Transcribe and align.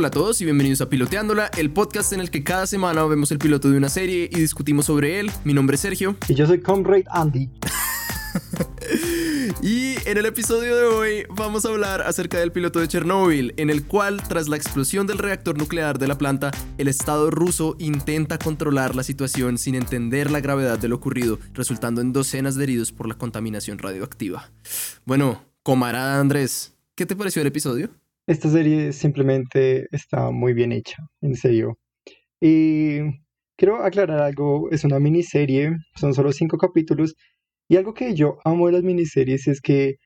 Hola 0.00 0.08
a 0.08 0.12
todos 0.12 0.40
y 0.40 0.46
bienvenidos 0.46 0.80
a 0.80 0.88
Piloteándola, 0.88 1.50
el 1.58 1.70
podcast 1.70 2.14
en 2.14 2.20
el 2.20 2.30
que 2.30 2.42
cada 2.42 2.66
semana 2.66 3.04
vemos 3.04 3.32
el 3.32 3.38
piloto 3.38 3.68
de 3.68 3.76
una 3.76 3.90
serie 3.90 4.30
y 4.32 4.40
discutimos 4.40 4.86
sobre 4.86 5.20
él. 5.20 5.30
Mi 5.44 5.52
nombre 5.52 5.74
es 5.74 5.82
Sergio. 5.82 6.16
Y 6.26 6.34
yo 6.34 6.46
soy 6.46 6.62
Comrade 6.62 7.04
Andy. 7.10 7.50
y 9.62 9.96
en 10.08 10.16
el 10.16 10.24
episodio 10.24 10.74
de 10.74 10.84
hoy 10.84 11.26
vamos 11.28 11.66
a 11.66 11.68
hablar 11.68 12.00
acerca 12.00 12.38
del 12.38 12.50
piloto 12.50 12.80
de 12.80 12.88
Chernobyl, 12.88 13.52
en 13.58 13.68
el 13.68 13.84
cual, 13.84 14.22
tras 14.26 14.48
la 14.48 14.56
explosión 14.56 15.06
del 15.06 15.18
reactor 15.18 15.58
nuclear 15.58 15.98
de 15.98 16.08
la 16.08 16.16
planta, 16.16 16.50
el 16.78 16.88
Estado 16.88 17.30
ruso 17.30 17.76
intenta 17.78 18.38
controlar 18.38 18.96
la 18.96 19.02
situación 19.02 19.58
sin 19.58 19.74
entender 19.74 20.30
la 20.30 20.40
gravedad 20.40 20.78
de 20.78 20.88
lo 20.88 20.96
ocurrido, 20.96 21.38
resultando 21.52 22.00
en 22.00 22.14
docenas 22.14 22.54
de 22.54 22.64
heridos 22.64 22.90
por 22.90 23.06
la 23.06 23.18
contaminación 23.18 23.76
radioactiva. 23.76 24.50
Bueno, 25.04 25.44
camarada 25.62 26.20
Andrés, 26.20 26.72
¿qué 26.94 27.04
te 27.04 27.16
pareció 27.16 27.42
el 27.42 27.48
episodio? 27.48 27.90
Esta 28.30 28.48
serie 28.48 28.92
simplemente 28.92 29.88
está 29.90 30.30
muy 30.30 30.52
bien 30.54 30.70
hecha, 30.70 30.98
en 31.20 31.34
serio. 31.34 31.78
Y 32.40 33.00
quiero 33.58 33.82
aclarar 33.84 34.22
algo, 34.22 34.70
es 34.70 34.84
una 34.84 35.00
miniserie, 35.00 35.72
son 35.96 36.14
solo 36.14 36.32
cinco 36.32 36.56
capítulos, 36.58 37.16
y 37.68 37.76
algo 37.76 37.92
que 37.94 38.14
yo 38.14 38.38
amo 38.44 38.68
de 38.68 38.74
las 38.74 38.84
miniseries 38.84 39.48
es 39.48 39.60
que 39.60 39.96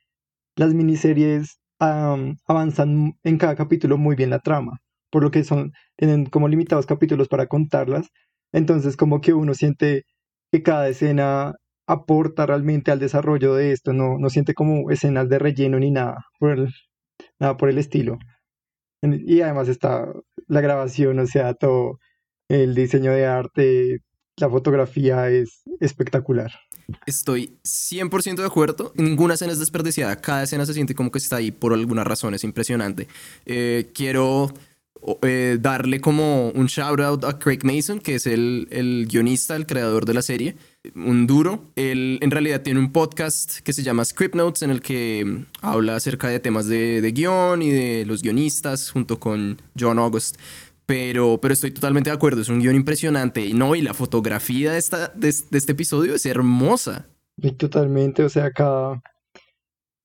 las 0.57 0.75
miniseries 0.75 1.59
avanzan 1.79 3.15
en 3.25 3.39
cada 3.39 3.57
capítulo 3.57 3.99
muy 3.99 4.17
bien 4.17 4.31
la 4.31 4.41
trama, 4.41 4.79
por 5.11 5.23
lo 5.23 5.31
que 5.31 5.45
son, 5.45 5.73
tienen 5.97 6.27
como 6.27 6.49
limitados 6.49 6.87
capítulos 6.87 7.29
para 7.29 7.47
contarlas, 7.49 8.09
entonces 8.53 8.97
como 8.97 9.21
que 9.21 9.35
uno 9.35 9.55
siente 9.55 10.05
que 10.53 10.63
cada 10.63 10.89
escena 10.89 11.55
aporta 11.87 12.47
realmente 12.47 12.91
al 12.93 13.01
desarrollo 13.01 13.55
de 13.55 13.73
esto, 13.73 13.93
no, 13.93 14.19
no 14.19 14.31
siente 14.31 14.55
como 14.55 14.91
escenas 14.91 15.29
de 15.29 15.39
relleno 15.39 15.79
ni 15.79 15.91
nada. 15.91 16.25
Por 16.39 16.53
el, 16.59 16.69
nada 17.39 17.57
por 17.57 17.69
el 17.69 17.79
estilo. 17.79 18.19
Y 19.03 19.43
además 19.43 19.69
está 19.69 20.13
la 20.47 20.61
grabación, 20.61 21.19
o 21.19 21.27
sea, 21.27 21.55
todo 21.55 21.99
el 22.49 22.75
diseño 22.75 23.13
de 23.13 23.27
arte, 23.27 24.01
la 24.37 24.49
fotografía 24.49 25.29
es 25.29 25.63
espectacular. 25.81 26.53
Estoy 27.07 27.59
100% 27.65 28.37
de 28.37 28.47
acuerdo. 28.47 28.93
Ninguna 28.97 29.35
escena 29.35 29.53
es 29.53 29.59
desperdiciada. 29.59 30.21
Cada 30.21 30.43
escena 30.43 30.67
se 30.67 30.75
siente 30.75 30.95
como 30.95 31.11
que 31.11 31.19
está 31.19 31.37
ahí 31.37 31.51
por 31.51 31.73
alguna 31.73 32.05
razón. 32.05 32.35
Es 32.35 32.45
impresionante. 32.45 33.09
Eh, 33.47 33.91
quiero 33.95 34.53
eh, 35.23 35.59
darle 35.61 36.01
como 36.01 36.51
un 36.51 36.67
shout 36.67 37.01
out 37.01 37.25
a 37.25 37.39
Craig 37.39 37.61
Mason, 37.63 38.01
que 38.01 38.17
es 38.17 38.27
el, 38.27 38.69
el, 38.71 39.07
guionista, 39.07 39.57
el 39.57 39.67
creador 39.67 40.05
de 40.05 40.15
la 40.15 40.23
serie, 40.23 40.57
un 40.95 41.27
duro. 41.27 41.65
Él 41.77 42.19
en 42.21 42.31
realidad 42.31 42.63
tiene 42.63 42.81
un 42.81 42.93
podcast 42.93 43.61
que 43.61 43.73
se 43.73 43.83
llama 43.83 44.05
Script 44.05 44.35
Notes, 44.35 44.63
en 44.63 44.71
el 44.71 44.81
que 44.81 45.25
mm, 45.25 45.47
habla 45.63 45.97
acerca 45.97 46.29
de 46.29 46.41
temas 46.41 46.67
de, 46.67 47.01
de 47.01 47.13
guion 47.13 47.63
y 47.63 47.71
de 47.71 48.05
los 48.07 48.23
guionistas, 48.23 48.91
junto 48.91 49.19
con 49.19 49.61
John 49.79 49.99
August. 49.99 50.37
Pero, 50.87 51.39
pero 51.41 51.55
estoy 51.55 51.71
totalmente 51.71 52.11
de 52.11 52.17
acuerdo, 52.17 52.43
es 52.43 52.49
un 52.49 52.61
guion 52.61 52.77
impresionante. 52.77 53.45
Y 53.45 53.55
no, 53.55 53.75
y 53.75 53.83
la 53.83 53.95
fotografía 53.95 54.73
de, 54.73 54.79
esta, 54.79 55.09
de, 55.09 55.29
este 55.29 55.73
episodio 55.73 56.15
es 56.15 56.27
hermosa. 56.27 57.07
Y 57.37 57.53
totalmente, 57.53 58.23
o 58.23 58.29
sea, 58.29 58.51
cada. 58.51 59.01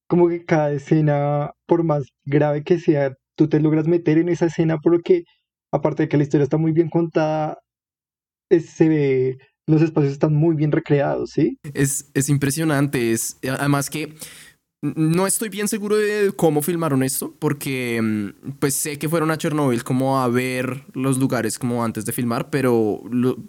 Como 0.07 0.28
que 0.29 0.44
cada 0.44 0.72
escena, 0.72 1.51
por 1.67 1.84
más 1.84 2.06
grave 2.25 2.63
que 2.63 2.79
sea, 2.79 3.13
tú 3.35 3.47
te 3.47 3.59
logras 3.59 3.88
meter 3.88 4.17
en 4.17 4.29
esa 4.29 4.47
escena 4.47 4.78
porque, 4.81 5.23
aparte 5.72 6.03
de 6.03 6.09
que 6.09 6.17
la 6.17 6.23
historia 6.23 6.44
está 6.44 6.57
muy 6.57 6.72
bien 6.72 6.90
contada, 6.90 7.59
se 8.50 8.90
ve, 8.90 9.38
los 9.69 9.81
espacios 9.81 10.13
están 10.13 10.34
muy 10.34 10.56
bien 10.56 10.72
recreados, 10.72 11.31
¿sí? 11.31 11.57
Es, 11.74 12.09
es 12.13 12.30
impresionante, 12.30 13.12
es, 13.12 13.38
además 13.44 13.90
que 13.90 14.16
no 14.81 15.28
estoy 15.28 15.50
bien 15.50 15.68
seguro 15.68 15.97
de 15.97 16.31
cómo 16.35 16.62
filmaron 16.62 17.03
esto, 17.03 17.35
porque 17.38 18.00
mm, 18.02 18.52
pues 18.59 18.75
sé 18.75 18.97
que 18.97 19.09
fueron 19.09 19.29
a 19.29 19.38
Chernobyl 19.38 19.84
como 19.84 20.22
a 20.22 20.28
ver 20.28 20.85
los 20.94 21.18
lugares 21.18 21.59
como 21.59 21.84
antes 21.84 22.06
de 22.06 22.13
filmar, 22.13 22.50
pero 22.50 23.02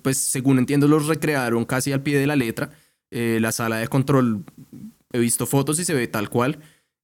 pues 0.02 0.18
según 0.18 0.58
entiendo 0.58 0.88
los 0.88 1.06
recrearon 1.06 1.64
casi 1.64 1.92
al 1.92 2.02
pie 2.02 2.18
de 2.18 2.26
la 2.26 2.36
letra. 2.36 2.70
Eh, 3.12 3.38
la 3.40 3.50
sala 3.50 3.78
de 3.78 3.88
control, 3.88 4.44
he 5.12 5.18
visto 5.18 5.46
fotos 5.46 5.80
y 5.80 5.84
se 5.84 5.94
ve 5.94 6.06
tal 6.06 6.30
cual. 6.30 6.58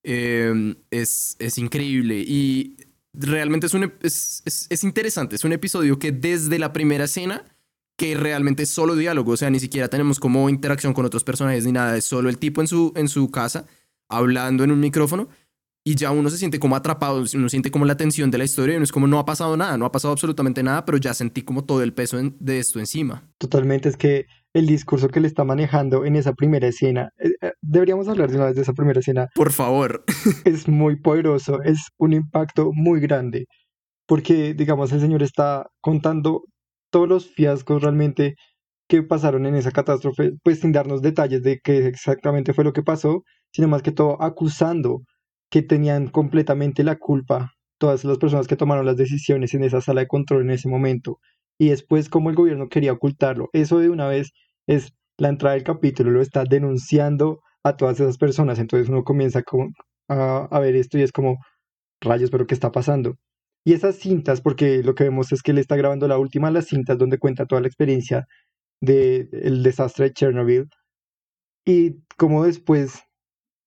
Em, 0.04 0.76
es, 0.90 1.36
es, 1.40 1.58
increíble 1.58 2.18
y 2.18 2.76
realmente 3.12 3.66
es, 3.66 3.74
un, 3.74 3.92
es, 4.02 4.42
es, 4.44 4.84
interesante. 4.84 5.34
Es 5.34 5.44
un 5.44 5.52
episodio 5.52 5.98
que 5.98 6.12
desde 6.12 6.60
la 6.60 6.72
primera 6.72 7.04
escena, 7.04 7.44
que 7.96 8.14
realmente 8.14 8.64
es 8.64 8.70
solo 8.70 8.94
diálogo, 8.94 9.32
o 9.32 9.36
sea, 9.36 9.50
ni 9.50 9.60
siquiera 9.60 9.88
tenemos 9.88 10.20
como 10.20 10.48
interacción 10.50 10.92
con 10.92 11.06
otros 11.06 11.24
personajes 11.24 11.64
ni 11.64 11.72
nada, 11.72 11.96
es 11.96 12.04
solo 12.04 12.28
el 12.28 12.38
tipo 12.38 12.60
en 12.60 12.66
su, 12.66 12.92
en 12.94 13.08
su 13.08 13.30
casa 13.30 13.66
hablando 14.08 14.64
en 14.64 14.70
un 14.70 14.80
micrófono 14.80 15.28
y 15.84 15.94
ya 15.94 16.10
uno 16.10 16.28
se 16.30 16.36
siente 16.36 16.58
como 16.58 16.74
atrapado, 16.74 17.24
uno 17.34 17.48
siente 17.48 17.70
como 17.70 17.84
la 17.84 17.96
tensión 17.96 18.30
de 18.30 18.38
la 18.38 18.44
historia 18.44 18.74
y 18.74 18.76
uno 18.76 18.84
es 18.84 18.90
como 18.90 19.06
no 19.06 19.20
ha 19.20 19.24
pasado 19.24 19.56
nada, 19.56 19.78
no 19.78 19.84
ha 19.84 19.92
pasado 19.92 20.10
absolutamente 20.10 20.62
nada, 20.62 20.84
pero 20.84 20.98
ya 20.98 21.14
sentí 21.14 21.42
como 21.42 21.64
todo 21.64 21.80
el 21.82 21.92
peso 21.92 22.18
de 22.20 22.58
esto 22.58 22.80
encima. 22.80 23.22
Totalmente, 23.38 23.88
es 23.88 23.96
que 23.96 24.26
el 24.52 24.66
discurso 24.66 25.08
que 25.08 25.20
le 25.20 25.28
está 25.28 25.44
manejando 25.44 26.04
en 26.04 26.16
esa 26.16 26.32
primera 26.32 26.66
escena. 26.66 27.10
Eh, 27.18 27.30
eh, 27.40 27.52
deberíamos 27.60 28.08
hablar 28.08 28.30
de 28.30 28.36
una 28.36 28.46
vez 28.46 28.56
de 28.56 28.62
esa 28.62 28.72
primera 28.72 28.98
escena. 28.98 29.28
Por 29.34 29.52
favor. 29.52 30.04
Es 30.44 30.66
muy 30.66 30.96
poderoso, 30.96 31.62
es 31.62 31.78
un 31.98 32.14
impacto 32.14 32.70
muy 32.72 32.98
grande, 33.00 33.46
porque, 34.06 34.54
digamos, 34.54 34.90
el 34.92 35.00
señor 35.00 35.22
está 35.22 35.68
contando 35.80 36.42
todos 36.96 37.08
los 37.10 37.28
fiascos 37.28 37.82
realmente 37.82 38.36
que 38.88 39.02
pasaron 39.02 39.44
en 39.44 39.54
esa 39.54 39.70
catástrofe, 39.70 40.32
pues 40.42 40.60
sin 40.60 40.72
darnos 40.72 41.02
detalles 41.02 41.42
de 41.42 41.60
qué 41.62 41.88
exactamente 41.88 42.54
fue 42.54 42.64
lo 42.64 42.72
que 42.72 42.82
pasó, 42.82 43.22
sino 43.52 43.68
más 43.68 43.82
que 43.82 43.92
todo 43.92 44.16
acusando 44.22 45.02
que 45.50 45.60
tenían 45.60 46.08
completamente 46.08 46.84
la 46.84 46.96
culpa 46.96 47.50
todas 47.78 48.02
las 48.06 48.16
personas 48.16 48.46
que 48.46 48.56
tomaron 48.56 48.86
las 48.86 48.96
decisiones 48.96 49.52
en 49.52 49.62
esa 49.62 49.82
sala 49.82 50.00
de 50.00 50.06
control 50.06 50.40
en 50.40 50.52
ese 50.52 50.70
momento 50.70 51.18
y 51.58 51.68
después 51.68 52.08
cómo 52.08 52.30
el 52.30 52.36
gobierno 52.36 52.70
quería 52.70 52.94
ocultarlo. 52.94 53.50
Eso 53.52 53.78
de 53.78 53.90
una 53.90 54.08
vez 54.08 54.32
es 54.66 54.94
la 55.18 55.28
entrada 55.28 55.54
del 55.54 55.64
capítulo, 55.64 56.12
lo 56.12 56.22
está 56.22 56.44
denunciando 56.44 57.40
a 57.62 57.76
todas 57.76 58.00
esas 58.00 58.16
personas. 58.16 58.58
Entonces 58.58 58.88
uno 58.88 59.04
comienza 59.04 59.42
a, 60.08 60.60
ver 60.60 60.76
esto 60.76 60.96
y 60.96 61.02
es 61.02 61.12
como, 61.12 61.36
rayos, 62.00 62.30
pero 62.30 62.46
¿qué 62.46 62.54
está 62.54 62.72
pasando? 62.72 63.16
Y 63.66 63.72
esas 63.72 63.96
cintas, 63.96 64.40
porque 64.40 64.84
lo 64.84 64.94
que 64.94 65.02
vemos 65.02 65.32
es 65.32 65.42
que 65.42 65.50
él 65.50 65.58
está 65.58 65.74
grabando 65.74 66.06
la 66.06 66.18
última 66.18 66.46
de 66.46 66.54
las 66.54 66.66
cintas 66.66 66.98
donde 66.98 67.18
cuenta 67.18 67.46
toda 67.46 67.60
la 67.60 67.66
experiencia 67.66 68.28
del 68.80 69.28
el 69.32 69.64
desastre 69.64 70.04
de 70.04 70.12
Chernobyl. 70.12 70.68
Y 71.66 71.96
como 72.16 72.44
después 72.44 73.02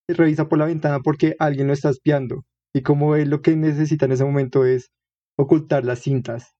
revisa 0.08 0.48
por 0.48 0.58
la 0.58 0.64
ventana 0.64 1.00
porque 1.00 1.36
alguien 1.38 1.66
lo 1.66 1.74
está 1.74 1.90
espiando. 1.90 2.46
Y 2.74 2.80
como 2.80 3.14
él 3.14 3.28
lo 3.28 3.42
que 3.42 3.54
necesita 3.56 4.06
en 4.06 4.12
ese 4.12 4.24
momento 4.24 4.64
es 4.64 4.90
ocultar 5.38 5.84
las 5.84 5.98
cintas. 5.98 6.54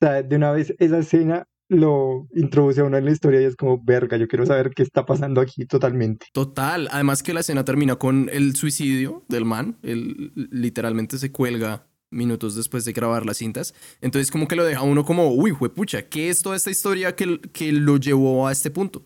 O 0.00 0.06
sea, 0.06 0.22
de 0.22 0.36
una 0.36 0.52
vez 0.52 0.74
esa 0.78 1.00
escena 1.00 1.44
lo 1.68 2.28
introduce 2.34 2.80
a 2.80 2.84
uno 2.84 2.96
en 2.96 3.04
la 3.04 3.10
historia 3.10 3.42
y 3.42 3.44
es 3.44 3.56
como, 3.56 3.78
verga, 3.84 4.16
yo 4.16 4.26
quiero 4.26 4.46
saber 4.46 4.70
qué 4.70 4.82
está 4.82 5.04
pasando 5.04 5.42
aquí 5.42 5.66
totalmente. 5.66 6.28
Total, 6.32 6.88
además 6.90 7.22
que 7.22 7.34
la 7.34 7.40
escena 7.40 7.62
termina 7.62 7.96
con 7.96 8.30
el 8.32 8.56
suicidio 8.56 9.22
del 9.28 9.44
man, 9.44 9.76
él 9.82 10.32
literalmente 10.34 11.18
se 11.18 11.30
cuelga 11.30 11.89
minutos 12.10 12.56
después 12.56 12.84
de 12.84 12.92
grabar 12.92 13.24
las 13.24 13.38
cintas, 13.38 13.74
entonces 14.00 14.30
como 14.30 14.48
que 14.48 14.56
lo 14.56 14.64
deja 14.64 14.82
uno 14.82 15.04
como, 15.04 15.32
uy, 15.32 15.52
pucha, 15.74 16.08
¿qué 16.08 16.28
es 16.28 16.42
toda 16.42 16.56
esta 16.56 16.70
historia 16.70 17.14
que, 17.14 17.40
que 17.52 17.72
lo 17.72 17.96
llevó 17.96 18.46
a 18.46 18.52
este 18.52 18.70
punto? 18.70 19.04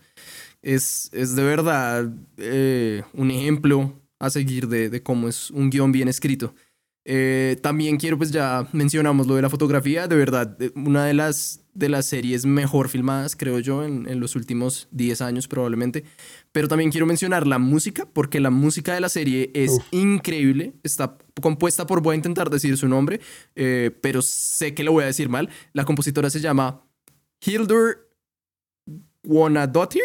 Es, 0.61 1.09
es 1.13 1.35
de 1.35 1.43
verdad 1.43 2.11
eh, 2.37 3.03
un 3.13 3.31
ejemplo 3.31 3.93
a 4.19 4.29
seguir 4.29 4.67
de, 4.67 4.89
de 4.89 5.03
cómo 5.03 5.27
es 5.27 5.51
un 5.51 5.69
guion 5.69 5.91
bien 5.91 6.07
escrito. 6.07 6.55
Eh, 7.07 7.57
también 7.61 7.97
quiero, 7.97 8.17
pues 8.17 8.31
ya 8.31 8.67
mencionamos 8.73 9.27
lo 9.27 9.35
de 9.35 9.43
la 9.43 9.49
fotografía, 9.51 10.07
de 10.07 10.15
verdad, 10.15 10.57
una 10.75 11.05
de 11.05 11.13
las, 11.13 11.63
de 11.75 11.87
las 11.87 12.07
series 12.07 12.47
mejor 12.47 12.89
filmadas, 12.89 13.35
creo 13.35 13.59
yo, 13.59 13.83
en, 13.83 14.09
en, 14.09 14.19
los 14.19 14.35
últimos 14.35 14.87
10 14.89 15.21
años 15.21 15.47
probablemente. 15.47 16.03
Pero 16.51 16.67
también 16.67 16.89
quiero 16.89 17.05
mencionar 17.05 17.45
la 17.45 17.59
música, 17.59 18.07
porque 18.11 18.39
la 18.39 18.49
música 18.49 18.95
de 18.95 19.01
la 19.01 19.09
serie 19.09 19.51
es 19.53 19.79
increíble. 19.91 20.73
Está 20.81 21.15
compuesta 21.39 21.85
por, 21.85 22.01
voy 22.01 22.13
a 22.13 22.17
intentar 22.17 22.49
decir 22.49 22.75
su 22.75 22.87
nombre, 22.87 23.21
eh, 23.55 23.91
pero 24.01 24.23
sé 24.23 24.73
que 24.73 24.83
lo 24.83 24.91
voy 24.91 25.03
a 25.03 25.07
decir 25.07 25.29
mal. 25.29 25.49
La 25.73 25.85
compositora 25.85 26.31
se 26.31 26.39
llama 26.39 26.81
Hildur 27.39 28.09
Guanadottir 29.23 30.01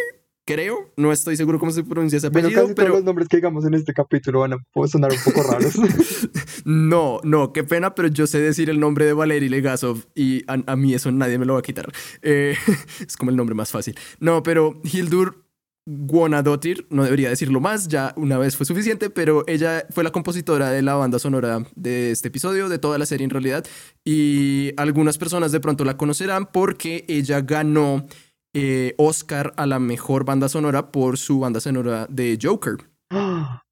creo, 0.50 0.92
no 0.96 1.12
estoy 1.12 1.36
seguro 1.36 1.60
cómo 1.60 1.70
se 1.70 1.84
pronuncia 1.84 2.16
ese 2.16 2.26
apellido, 2.26 2.50
pero 2.50 2.62
casi 2.62 2.74
pero... 2.74 2.88
todos 2.88 2.98
los 2.98 3.04
nombres 3.04 3.28
que 3.28 3.36
digamos 3.36 3.64
en 3.64 3.74
este 3.74 3.92
capítulo 3.92 4.40
van 4.40 4.54
a 4.54 4.58
sonar 4.88 5.12
un 5.12 5.18
poco 5.24 5.48
raros. 5.48 5.74
no, 6.64 7.20
no, 7.24 7.52
qué 7.52 7.64
pena, 7.64 7.94
pero 7.94 8.08
yo 8.08 8.26
sé 8.26 8.40
decir 8.40 8.70
el 8.70 8.80
nombre 8.80 9.04
de 9.04 9.12
Valery 9.12 9.48
Legasov 9.48 10.04
y 10.14 10.44
a, 10.46 10.76
mí 10.76 10.94
eso 10.94 11.10
nadie 11.10 11.38
me 11.38 11.46
lo 11.46 11.54
va 11.54 11.60
a 11.60 11.62
quitar. 11.62 11.90
Eh, 12.22 12.56
es 13.06 13.16
como 13.16 13.30
el 13.30 13.36
nombre 13.36 13.54
más 13.54 13.70
fácil. 13.70 13.94
No, 14.18 14.42
pero 14.42 14.80
Hildur 14.84 15.44
Guanadotir, 15.86 16.86
no 16.90 17.04
debería 17.04 17.30
decirlo 17.30 17.58
más, 17.58 17.88
ya 17.88 18.12
una 18.16 18.38
vez 18.38 18.56
fue 18.56 18.66
suficiente, 18.66 19.10
pero 19.10 19.44
ella 19.46 19.86
fue 19.90 20.04
la 20.04 20.12
compositora 20.12 20.70
de 20.70 20.82
la 20.82 20.94
banda 20.94 21.18
sonora 21.18 21.64
de 21.74 22.10
este 22.10 22.28
episodio, 22.28 22.68
de 22.68 22.78
toda 22.78 22.98
la 22.98 23.06
serie 23.06 23.24
en 23.24 23.30
realidad, 23.30 23.66
y 24.04 24.72
algunas 24.76 25.18
personas 25.18 25.52
de 25.52 25.60
pronto 25.60 25.84
la 25.84 25.96
conocerán 25.96 26.46
porque 26.46 27.04
ella 27.08 27.40
ganó 27.40 28.06
eh, 28.54 28.94
Oscar 28.98 29.52
a 29.56 29.66
la 29.66 29.78
mejor 29.78 30.24
banda 30.24 30.48
sonora 30.48 30.92
por 30.92 31.18
su 31.18 31.40
banda 31.40 31.60
sonora 31.60 32.06
de 32.08 32.38
Joker. 32.40 32.76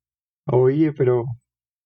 Oye, 0.50 0.92
pero 0.92 1.24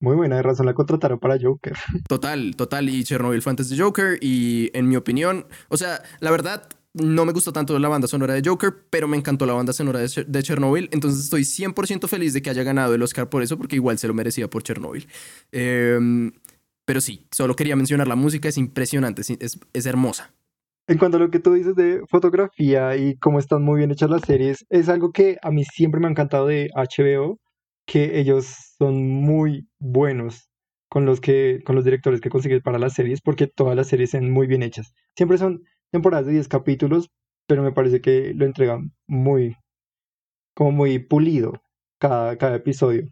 muy 0.02 0.16
buena, 0.16 0.36
de 0.36 0.42
razón 0.42 0.66
la 0.66 0.74
contrataron 0.74 1.18
para 1.18 1.38
Joker. 1.40 1.74
Total, 2.08 2.56
total, 2.56 2.88
y 2.88 3.04
Chernobyl 3.04 3.40
fue 3.40 3.50
antes 3.50 3.70
de 3.70 3.78
Joker, 3.78 4.18
y 4.20 4.70
en 4.74 4.88
mi 4.88 4.96
opinión, 4.96 5.46
o 5.68 5.76
sea, 5.76 6.02
la 6.18 6.32
verdad, 6.32 6.68
no 6.92 7.24
me 7.24 7.32
gustó 7.32 7.52
tanto 7.52 7.78
la 7.78 7.88
banda 7.88 8.08
sonora 8.08 8.34
de 8.34 8.42
Joker, 8.44 8.74
pero 8.90 9.06
me 9.06 9.16
encantó 9.16 9.46
la 9.46 9.52
banda 9.52 9.72
sonora 9.72 10.00
de, 10.00 10.42
Chernobyl. 10.42 10.88
Entonces 10.92 11.24
estoy 11.24 11.42
100% 11.42 12.08
feliz 12.08 12.32
de 12.32 12.42
que 12.42 12.50
haya 12.50 12.64
ganado 12.64 12.94
el 12.94 13.02
Oscar 13.02 13.28
por 13.30 13.42
eso, 13.42 13.56
porque 13.56 13.76
igual 13.76 13.96
se 13.98 14.08
lo 14.08 14.14
merecía 14.14 14.50
por 14.50 14.62
Chernobyl. 14.62 15.06
Em, 15.52 16.32
pero 16.84 17.00
sí, 17.00 17.26
solo 17.30 17.54
quería 17.54 17.76
mencionar 17.76 18.08
la 18.08 18.16
música, 18.16 18.48
es 18.48 18.58
impresionante, 18.58 19.22
es, 19.22 19.58
es, 19.72 19.86
hermosa. 19.86 20.34
En 20.88 20.98
cuanto 20.98 21.16
a 21.16 21.20
lo 21.20 21.30
que 21.30 21.38
tú 21.38 21.54
dices 21.54 21.76
de 21.76 22.02
fotografía 22.10 22.96
y 22.96 23.16
cómo 23.16 23.38
están 23.38 23.62
muy 23.62 23.78
bien 23.78 23.92
hechas 23.92 24.10
las 24.10 24.22
series, 24.22 24.66
es 24.68 24.88
algo 24.88 25.12
que 25.12 25.38
a 25.42 25.52
mí 25.52 25.64
siempre 25.64 26.00
me 26.00 26.08
ha 26.08 26.10
encantado 26.10 26.48
de 26.48 26.70
HBO, 26.74 27.38
que 27.86 28.18
ellos 28.18 28.74
son 28.78 29.06
muy 29.06 29.68
buenos 29.78 30.48
con 30.88 31.06
los 31.06 31.20
que 31.20 31.62
con 31.64 31.74
los 31.74 31.84
directores 31.84 32.20
que 32.20 32.28
consiguen 32.28 32.60
para 32.60 32.78
las 32.78 32.92
series 32.92 33.22
porque 33.22 33.46
todas 33.46 33.74
las 33.74 33.88
series 33.88 34.10
son 34.10 34.30
muy 34.30 34.46
bien 34.46 34.62
hechas. 34.62 34.92
Siempre 35.16 35.38
son 35.38 35.62
temporadas 35.90 36.26
de 36.26 36.32
10 36.32 36.48
capítulos, 36.48 37.10
pero 37.46 37.62
me 37.62 37.72
parece 37.72 38.00
que 38.00 38.32
lo 38.34 38.44
entregan 38.44 38.92
muy, 39.06 39.56
como 40.54 40.72
muy 40.72 40.98
pulido 40.98 41.62
cada, 41.98 42.36
cada 42.36 42.56
episodio. 42.56 43.06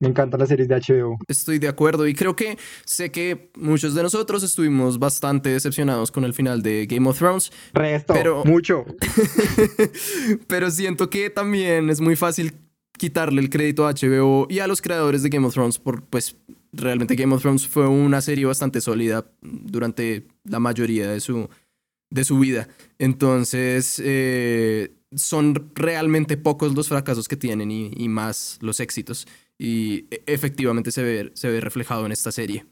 Me 0.00 0.08
encantan 0.08 0.40
las 0.40 0.48
series 0.48 0.68
de 0.68 0.74
HBO. 0.74 1.16
Estoy 1.28 1.60
de 1.60 1.68
acuerdo 1.68 2.08
y 2.08 2.14
creo 2.14 2.34
que 2.34 2.58
sé 2.84 3.12
que 3.12 3.52
muchos 3.54 3.94
de 3.94 4.02
nosotros 4.02 4.42
estuvimos 4.42 4.98
bastante 4.98 5.50
decepcionados 5.50 6.10
con 6.10 6.24
el 6.24 6.34
final 6.34 6.60
de 6.60 6.86
Game 6.86 7.08
of 7.08 7.18
Thrones. 7.18 7.52
Resto, 7.72 8.12
pero... 8.12 8.44
mucho. 8.44 8.84
pero 10.48 10.72
siento 10.72 11.08
que 11.08 11.30
también 11.30 11.88
es 11.88 12.00
muy 12.00 12.16
fácil 12.16 12.52
quitarle 13.02 13.40
el 13.40 13.50
crédito 13.50 13.84
a 13.84 13.94
HBO 13.94 14.46
y 14.48 14.60
a 14.60 14.68
los 14.68 14.80
creadores 14.80 15.24
de 15.24 15.28
Game 15.28 15.44
of 15.44 15.54
Thrones 15.54 15.80
por, 15.80 16.04
pues, 16.04 16.36
realmente 16.72 17.16
Game 17.16 17.34
of 17.34 17.42
Thrones 17.42 17.66
fue 17.66 17.88
una 17.88 18.20
serie 18.20 18.44
bastante 18.44 18.80
sólida 18.80 19.26
durante 19.40 20.28
la 20.44 20.60
mayoría 20.60 21.10
de 21.10 21.18
su, 21.18 21.48
de 22.10 22.24
su 22.24 22.38
vida. 22.38 22.68
Entonces, 23.00 24.00
eh, 24.04 24.92
son 25.16 25.72
realmente 25.74 26.36
pocos 26.36 26.76
los 26.76 26.86
fracasos 26.86 27.26
que 27.26 27.36
tienen 27.36 27.72
y, 27.72 28.08
más 28.08 28.58
los 28.60 28.78
éxitos. 28.78 29.26
Y 29.58 30.06
e, 30.12 30.22
efectivamente 30.26 30.92
se 30.92 31.02
ve, 31.02 31.32
se 31.34 31.48
ve 31.48 31.60
reflejado 31.60 32.06
en 32.06 32.12
esta 32.12 32.30
serie. 32.30 32.66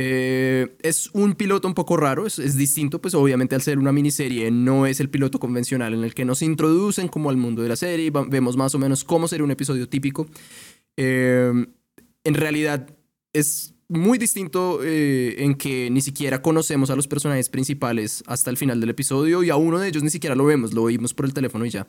Eh, 0.00 0.76
es 0.80 1.10
un 1.12 1.34
piloto 1.34 1.66
un 1.66 1.74
poco 1.74 1.96
raro, 1.96 2.24
es, 2.24 2.56
distinto, 2.56 3.00
pues 3.00 3.14
obviamente 3.14 3.56
al 3.56 3.62
ser 3.62 3.80
una 3.80 3.90
miniserie 3.90 4.48
no 4.52 4.86
es 4.86 5.00
el 5.00 5.10
piloto 5.10 5.40
convencional 5.40 5.92
en 5.92 6.04
el 6.04 6.14
que 6.14 6.24
nos 6.24 6.40
introducen 6.40 7.08
como 7.08 7.30
al 7.30 7.36
mundo 7.36 7.62
de 7.62 7.68
la 7.68 7.74
serie, 7.74 8.12
vemos 8.28 8.56
más 8.56 8.76
o 8.76 8.78
menos 8.78 9.02
cómo 9.02 9.26
sería 9.26 9.42
un 9.42 9.50
episodio 9.50 9.88
típico. 9.88 10.28
Eh, 10.96 11.50
en 12.22 12.34
realidad 12.34 12.88
es 13.32 13.74
muy 13.88 14.18
distinto 14.18 14.84
eh, 14.84 15.34
en 15.38 15.56
que 15.56 15.90
ni 15.90 16.00
siquiera 16.00 16.42
conocemos 16.42 16.90
a 16.90 16.94
los 16.94 17.08
personajes 17.08 17.48
principales 17.48 18.22
hasta 18.28 18.50
el 18.50 18.56
final 18.56 18.80
del 18.80 18.90
episodio 18.90 19.42
y 19.42 19.50
a 19.50 19.56
uno 19.56 19.80
de 19.80 19.88
ellos 19.88 20.04
ni 20.04 20.10
siquiera 20.10 20.36
lo 20.36 20.44
vemos, 20.44 20.74
lo 20.74 20.84
oímos 20.84 21.12
por 21.12 21.26
el 21.26 21.34
teléfono 21.34 21.66
y 21.66 21.70
ya. 21.70 21.88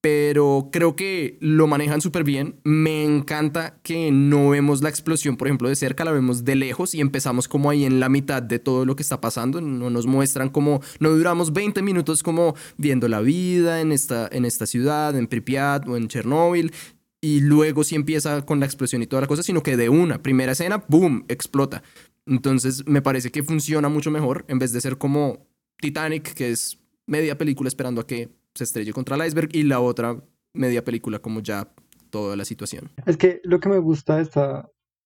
Pero 0.00 0.68
creo 0.72 0.94
que 0.94 1.38
lo 1.40 1.66
manejan 1.66 2.00
súper 2.00 2.22
bien. 2.22 2.60
Me 2.62 3.04
encanta 3.04 3.80
que 3.82 4.12
no 4.12 4.50
vemos 4.50 4.80
la 4.80 4.88
explosión, 4.88 5.36
por 5.36 5.48
ejemplo, 5.48 5.68
de 5.68 5.74
cerca, 5.74 6.04
la 6.04 6.12
vemos 6.12 6.44
de 6.44 6.54
lejos 6.54 6.94
y 6.94 7.00
empezamos 7.00 7.48
como 7.48 7.68
ahí 7.68 7.84
en 7.84 7.98
la 7.98 8.08
mitad 8.08 8.40
de 8.40 8.60
todo 8.60 8.84
lo 8.84 8.94
que 8.94 9.02
está 9.02 9.20
pasando. 9.20 9.60
No 9.60 9.90
nos 9.90 10.06
muestran 10.06 10.50
como, 10.50 10.80
no 11.00 11.10
duramos 11.10 11.52
20 11.52 11.82
minutos 11.82 12.22
como 12.22 12.54
viendo 12.76 13.08
la 13.08 13.20
vida 13.20 13.80
en 13.80 13.90
esta, 13.90 14.28
en 14.30 14.44
esta 14.44 14.66
ciudad, 14.66 15.16
en 15.16 15.26
Pripyat 15.26 15.88
o 15.88 15.96
en 15.96 16.06
Chernóbil, 16.06 16.72
y 17.20 17.40
luego 17.40 17.82
sí 17.82 17.96
empieza 17.96 18.42
con 18.42 18.60
la 18.60 18.66
explosión 18.66 19.02
y 19.02 19.06
toda 19.06 19.22
la 19.22 19.28
cosa, 19.28 19.42
sino 19.42 19.62
que 19.62 19.76
de 19.76 19.88
una, 19.88 20.22
primera 20.22 20.52
escena, 20.52 20.84
¡boom!, 20.88 21.24
explota. 21.28 21.82
Entonces 22.26 22.86
me 22.86 23.02
parece 23.02 23.30
que 23.30 23.42
funciona 23.42 23.88
mucho 23.88 24.10
mejor 24.10 24.44
en 24.48 24.58
vez 24.58 24.72
de 24.72 24.80
ser 24.80 24.98
como 24.98 25.46
Titanic, 25.80 26.34
que 26.34 26.50
es 26.50 26.77
media 27.08 27.36
película 27.36 27.68
esperando 27.68 28.00
a 28.00 28.06
que 28.06 28.28
se 28.54 28.64
estrelle 28.64 28.92
contra 28.92 29.16
el 29.16 29.26
iceberg, 29.26 29.48
y 29.52 29.64
la 29.64 29.80
otra 29.80 30.22
media 30.54 30.84
película 30.84 31.18
como 31.18 31.40
ya 31.40 31.68
toda 32.10 32.36
la 32.36 32.44
situación. 32.44 32.90
Es 33.06 33.16
que 33.16 33.40
lo 33.44 33.60
que 33.60 33.68
me 33.68 33.78
gusta 33.78 34.22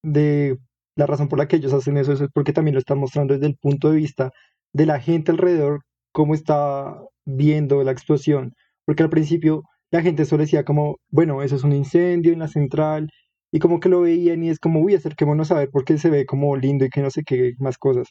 de 0.02 0.58
la 0.96 1.06
razón 1.06 1.28
por 1.28 1.38
la 1.38 1.48
que 1.48 1.56
ellos 1.56 1.72
hacen 1.72 1.96
eso 1.96 2.12
es 2.12 2.22
porque 2.34 2.52
también 2.52 2.74
lo 2.74 2.80
están 2.80 2.98
mostrando 2.98 3.34
desde 3.34 3.46
el 3.46 3.56
punto 3.56 3.90
de 3.90 3.96
vista 3.96 4.30
de 4.74 4.86
la 4.86 5.00
gente 5.00 5.32
alrededor, 5.32 5.80
cómo 6.12 6.34
está 6.34 6.98
viendo 7.24 7.82
la 7.82 7.92
explosión. 7.92 8.52
Porque 8.84 9.02
al 9.02 9.10
principio 9.10 9.62
la 9.90 10.02
gente 10.02 10.24
solo 10.24 10.42
decía 10.42 10.64
como, 10.64 10.96
bueno, 11.10 11.42
eso 11.42 11.56
es 11.56 11.64
un 11.64 11.72
incendio 11.72 12.32
en 12.32 12.40
la 12.40 12.48
central, 12.48 13.08
y 13.52 13.58
como 13.58 13.80
que 13.80 13.90
lo 13.90 14.00
veían 14.00 14.42
y 14.42 14.48
es 14.48 14.58
como, 14.58 14.80
uy, 14.80 14.94
acerquémonos 14.94 15.50
a 15.52 15.56
ver 15.56 15.70
porque 15.70 15.98
se 15.98 16.10
ve 16.10 16.24
como 16.26 16.56
lindo 16.56 16.86
y 16.86 16.90
que 16.90 17.02
no 17.02 17.10
sé 17.10 17.22
qué 17.24 17.52
más 17.58 17.76
cosas. 17.78 18.08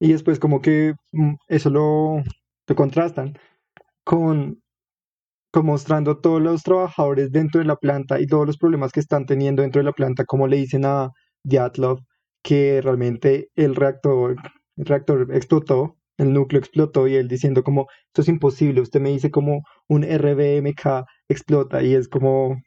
Y 0.00 0.12
después 0.12 0.38
como 0.38 0.60
que 0.62 0.94
mm, 1.12 1.34
eso 1.48 1.70
lo, 1.70 2.22
lo 2.70 2.76
contrastan 2.76 3.34
con, 4.04 4.62
con 5.52 5.66
mostrando 5.66 6.20
todos 6.20 6.40
los 6.40 6.62
trabajadores 6.62 7.32
dentro 7.32 7.58
de 7.60 7.66
la 7.66 7.76
planta 7.76 8.20
y 8.20 8.26
todos 8.26 8.46
los 8.46 8.56
problemas 8.58 8.92
que 8.92 9.00
están 9.00 9.26
teniendo 9.26 9.62
dentro 9.62 9.80
de 9.80 9.86
la 9.86 9.92
planta, 9.92 10.24
como 10.24 10.46
le 10.46 10.56
dicen 10.56 10.84
a 10.84 11.10
Dyatlov 11.44 11.98
que 12.42 12.80
realmente 12.80 13.50
el 13.56 13.74
reactor, 13.74 14.36
el 14.76 14.86
reactor 14.86 15.34
explotó 15.34 15.96
el 16.20 16.32
núcleo 16.34 16.60
explotó 16.60 17.08
y 17.08 17.16
él 17.16 17.28
diciendo 17.28 17.64
como, 17.64 17.86
esto 18.08 18.22
es 18.22 18.28
imposible, 18.28 18.82
usted 18.82 19.00
me 19.00 19.10
dice 19.10 19.30
como 19.30 19.62
un 19.88 20.04
RBMK 20.04 21.06
explota 21.28 21.82
y 21.82 21.94
es 21.94 22.08
como, 22.08 22.60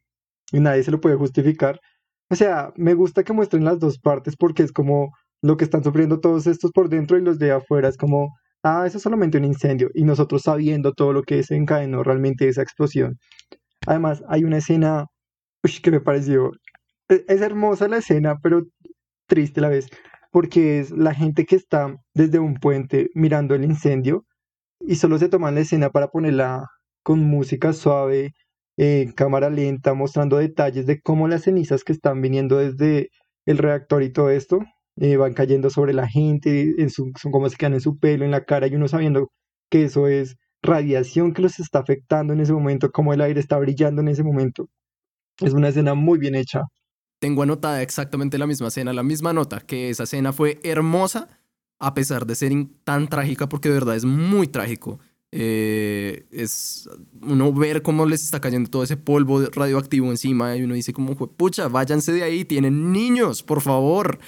y 0.51 0.59
nadie 0.59 0.83
se 0.83 0.91
lo 0.91 0.99
puede 0.99 1.17
justificar. 1.17 1.79
O 2.31 2.35
sea, 2.35 2.73
me 2.77 2.95
gusta 2.95 3.23
que 3.23 3.33
muestren 3.33 3.63
las 3.63 3.79
dos 3.79 3.99
partes 3.99 4.35
porque 4.37 4.63
es 4.63 4.71
como 4.71 5.11
lo 5.43 5.55
que 5.57 5.65
están 5.65 5.83
sufriendo 5.83 6.19
todos 6.19 6.47
estos 6.47 6.71
por 6.71 6.89
dentro 6.89 7.17
y 7.17 7.21
los 7.21 7.37
de 7.37 7.51
afuera 7.51 7.89
es 7.89 7.97
como, 7.97 8.33
ah, 8.63 8.85
eso 8.87 8.97
es 8.97 9.03
solamente 9.03 9.37
un 9.37 9.45
incendio 9.45 9.89
y 9.93 10.03
nosotros 10.03 10.43
sabiendo 10.43 10.93
todo 10.93 11.13
lo 11.13 11.23
que 11.23 11.35
desencadenó 11.37 12.03
realmente 12.03 12.47
esa 12.47 12.61
explosión. 12.63 13.17
Además, 13.87 14.23
hay 14.29 14.43
una 14.45 14.57
escena 14.57 15.07
que 15.83 15.91
me 15.91 16.01
pareció, 16.01 16.51
e-, 17.09 17.25
es 17.27 17.41
hermosa 17.41 17.87
la 17.87 17.97
escena, 17.97 18.37
pero 18.41 18.63
triste 19.27 19.59
a 19.61 19.63
la 19.63 19.69
vez 19.69 19.89
porque 20.33 20.79
es 20.79 20.89
la 20.91 21.13
gente 21.13 21.45
que 21.45 21.55
está 21.55 21.95
desde 22.15 22.39
un 22.39 22.55
puente 22.55 23.11
mirando 23.13 23.53
el 23.53 23.63
incendio 23.63 24.25
y 24.79 24.95
solo 24.95 25.19
se 25.19 25.29
toman 25.29 25.53
la 25.53 25.61
escena 25.61 25.91
para 25.91 26.07
ponerla 26.07 26.65
con 27.03 27.19
música 27.19 27.71
suave, 27.71 28.33
en 28.75 29.11
cámara 29.11 29.51
lenta, 29.51 29.93
mostrando 29.93 30.37
detalles 30.37 30.87
de 30.87 30.99
cómo 31.01 31.27
las 31.27 31.43
cenizas 31.43 31.83
que 31.83 31.93
están 31.93 32.19
viniendo 32.21 32.57
desde 32.57 33.09
el 33.45 33.59
reactor 33.59 34.01
y 34.01 34.11
todo 34.11 34.31
esto 34.31 34.59
eh, 34.97 35.17
van 35.17 35.33
cayendo 35.33 35.69
sobre 35.69 35.93
la 35.93 36.07
gente, 36.07 36.75
en 36.77 36.89
son 36.89 37.11
como 37.31 37.49
se 37.49 37.57
quedan 37.57 37.73
en 37.73 37.81
su 37.81 37.97
pelo, 37.97 38.25
en 38.25 38.31
la 38.31 38.45
cara, 38.45 38.67
y 38.67 38.75
uno 38.75 38.87
sabiendo 38.87 39.31
que 39.69 39.85
eso 39.85 40.07
es 40.07 40.35
radiación 40.61 41.33
que 41.33 41.41
los 41.41 41.59
está 41.59 41.79
afectando 41.79 42.33
en 42.33 42.39
ese 42.41 42.53
momento, 42.53 42.91
como 42.91 43.13
el 43.13 43.21
aire 43.21 43.39
está 43.39 43.57
brillando 43.57 44.01
en 44.01 44.07
ese 44.09 44.23
momento. 44.23 44.67
Es 45.39 45.53
una 45.53 45.69
escena 45.69 45.95
muy 45.95 46.19
bien 46.19 46.35
hecha 46.35 46.63
tengo 47.23 47.41
anotada 47.41 47.81
exactamente 47.81 48.37
la 48.37 48.47
misma 48.47 48.67
escena, 48.67 48.91
la 48.91 49.01
misma 49.01 49.31
nota, 49.31 49.61
que 49.61 49.89
esa 49.89 50.03
escena 50.03 50.33
fue 50.33 50.59
hermosa, 50.61 51.29
a 51.79 51.93
pesar 51.93 52.25
de 52.25 52.35
ser 52.35 52.51
tan 52.83 53.07
trágica, 53.07 53.47
porque 53.47 53.69
de 53.69 53.75
verdad 53.75 53.95
es 53.95 54.03
muy 54.03 54.45
trágico. 54.47 54.99
Eh, 55.31 56.25
es 56.31 56.89
uno 57.21 57.53
ver 57.53 57.81
cómo 57.81 58.05
les 58.05 58.25
está 58.25 58.41
cayendo 58.41 58.69
todo 58.69 58.83
ese 58.83 58.97
polvo 58.97 59.41
radioactivo 59.53 60.11
encima 60.11 60.57
y 60.57 60.63
uno 60.63 60.73
dice 60.73 60.91
como, 60.91 61.15
pucha, 61.15 61.69
váyanse 61.69 62.11
de 62.11 62.23
ahí, 62.23 62.43
tienen 62.43 62.91
niños, 62.91 63.41
por 63.41 63.61
favor. 63.61 64.19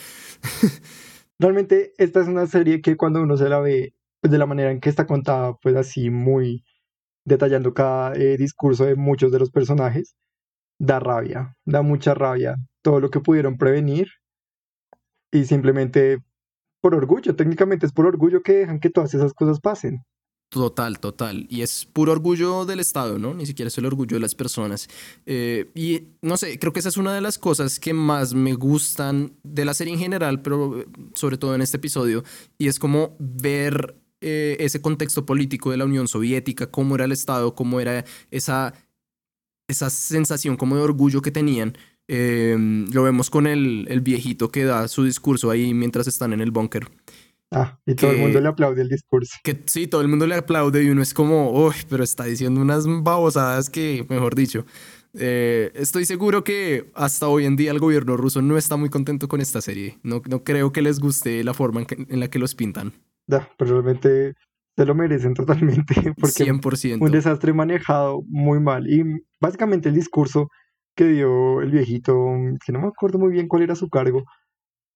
Realmente 1.39 1.93
esta 1.97 2.21
es 2.21 2.27
una 2.27 2.47
serie 2.47 2.81
que 2.81 2.97
cuando 2.97 3.21
uno 3.21 3.37
se 3.37 3.49
la 3.49 3.59
ve, 3.59 3.93
pues 4.21 4.31
de 4.31 4.37
la 4.37 4.45
manera 4.45 4.71
en 4.71 4.79
que 4.79 4.89
está 4.89 5.05
contada, 5.05 5.55
pues 5.61 5.75
así 5.75 6.09
muy 6.09 6.63
detallando 7.25 7.73
cada 7.73 8.15
eh, 8.15 8.37
discurso 8.37 8.85
de 8.85 8.95
muchos 8.95 9.31
de 9.31 9.39
los 9.39 9.51
personajes, 9.51 10.15
da 10.79 10.99
rabia, 10.99 11.55
da 11.65 11.81
mucha 11.81 12.13
rabia 12.13 12.55
todo 12.81 12.99
lo 12.99 13.09
que 13.09 13.19
pudieron 13.19 13.57
prevenir 13.57 14.07
y 15.31 15.45
simplemente 15.45 16.19
por 16.81 16.95
orgullo, 16.95 17.35
técnicamente 17.35 17.85
es 17.85 17.91
por 17.93 18.05
orgullo 18.05 18.41
que 18.43 18.53
dejan 18.53 18.79
que 18.79 18.89
todas 18.89 19.13
esas 19.13 19.33
cosas 19.33 19.59
pasen. 19.59 20.05
Total, 20.49 20.99
total. 20.99 21.47
Y 21.49 21.61
es 21.61 21.85
puro 21.85 22.13
orgullo 22.13 22.65
del 22.65 22.79
Estado, 22.79 23.19
¿no? 23.19 23.33
Ni 23.33 23.45
siquiera 23.45 23.67
es 23.67 23.77
el 23.77 23.85
orgullo 23.85 24.15
de 24.15 24.21
las 24.21 24.35
personas. 24.35 24.87
Eh, 25.25 25.69
y 25.75 26.03
no 26.21 26.37
sé, 26.37 26.57
creo 26.59 26.71
que 26.71 26.79
esa 26.79 26.89
es 26.89 26.97
una 26.97 27.13
de 27.13 27.21
las 27.21 27.37
cosas 27.37 27.79
que 27.79 27.93
más 27.93 28.33
me 28.33 28.53
gustan 28.53 29.33
de 29.43 29.65
la 29.65 29.73
serie 29.73 29.93
en 29.93 29.99
general, 29.99 30.41
pero 30.41 30.79
eh, 30.79 30.85
sobre 31.13 31.37
todo 31.37 31.55
en 31.55 31.61
este 31.61 31.77
episodio. 31.77 32.23
Y 32.57 32.67
es 32.67 32.79
como 32.79 33.17
ver 33.19 33.97
eh, 34.21 34.55
ese 34.59 34.81
contexto 34.81 35.25
político 35.25 35.71
de 35.71 35.77
la 35.77 35.85
Unión 35.85 36.07
Soviética, 36.07 36.67
cómo 36.71 36.95
era 36.95 37.05
el 37.05 37.11
Estado, 37.11 37.53
cómo 37.53 37.81
era 37.81 38.05
esa, 38.31 38.73
esa 39.67 39.89
sensación 39.89 40.55
como 40.55 40.77
de 40.77 40.83
orgullo 40.83 41.21
que 41.21 41.31
tenían. 41.31 41.77
Lo 42.07 43.03
vemos 43.03 43.29
con 43.31 43.47
el, 43.47 43.87
el, 43.89 43.99
viejito 44.01 44.51
que 44.51 44.63
da 44.63 44.87
su 44.87 45.03
discurso 45.03 45.49
ahí 45.49 45.73
mientras 45.73 46.07
están 46.07 46.33
en 46.33 46.41
el 46.41 46.51
búnker. 46.51 46.87
Ah, 47.51 47.79
y 47.85 47.95
todo 47.95 48.11
el 48.11 48.17
mundo 48.17 48.41
le 48.41 48.47
aplaude 48.49 48.81
el 48.81 48.89
discurso. 48.89 49.37
Que 49.43 49.61
sí, 49.65 49.87
todo 49.87 50.01
el 50.01 50.07
mundo 50.07 50.27
le 50.27 50.35
aplaude 50.35 50.83
y 50.83 50.89
uno 50.89 51.01
es 51.01 51.13
como, 51.13 51.51
uy, 51.51 51.73
pero 51.89 52.03
está 52.03 52.25
diciendo 52.25 52.59
unas 52.61 52.85
babosadas 52.87 53.69
que, 53.69 54.05
mejor 54.09 54.35
dicho. 54.35 54.65
Eh, 55.17 55.71
estoy 55.75 56.03
seguro 56.05 56.43
que 56.43 56.91
hasta 56.95 57.27
hoy 57.29 57.45
en 57.45 57.55
día 57.55 57.71
el 57.71 57.79
gobierno 57.79 58.17
ruso 58.17 58.41
no 58.41 58.57
está 58.57 58.75
muy 58.75 58.89
contento 58.89 59.27
con 59.29 59.39
esta 59.39 59.61
serie. 59.61 59.97
No, 60.03 60.21
no 60.27 60.43
creo 60.43 60.73
que 60.73 60.81
les 60.81 60.99
guste 60.99 61.43
la 61.43 61.53
forma 61.53 61.81
en, 61.81 61.85
que- 61.85 62.05
en 62.09 62.19
la 62.19 62.27
que 62.29 62.39
los 62.39 62.55
pintan. 62.55 62.91
Da, 63.27 63.49
pero 63.57 63.81
realmente 63.81 64.33
se 64.75 64.85
lo 64.85 64.93
merecen 64.93 65.33
totalmente 65.35 66.13
porque 66.19 66.43
100%. 66.43 67.01
un 67.01 67.11
desastre 67.11 67.53
manejado 67.53 68.23
muy 68.27 68.59
mal. 68.59 68.89
Y 68.91 69.03
básicamente 69.39 69.87
el 69.87 69.95
discurso 69.95 70.49
que 70.97 71.05
dio 71.07 71.61
el 71.61 71.71
viejito, 71.71 72.15
que 72.65 72.71
no 72.73 72.81
me 72.81 72.87
acuerdo 72.87 73.17
muy 73.19 73.31
bien 73.31 73.47
cuál 73.47 73.61
era 73.63 73.75
su 73.75 73.89
cargo, 73.89 74.23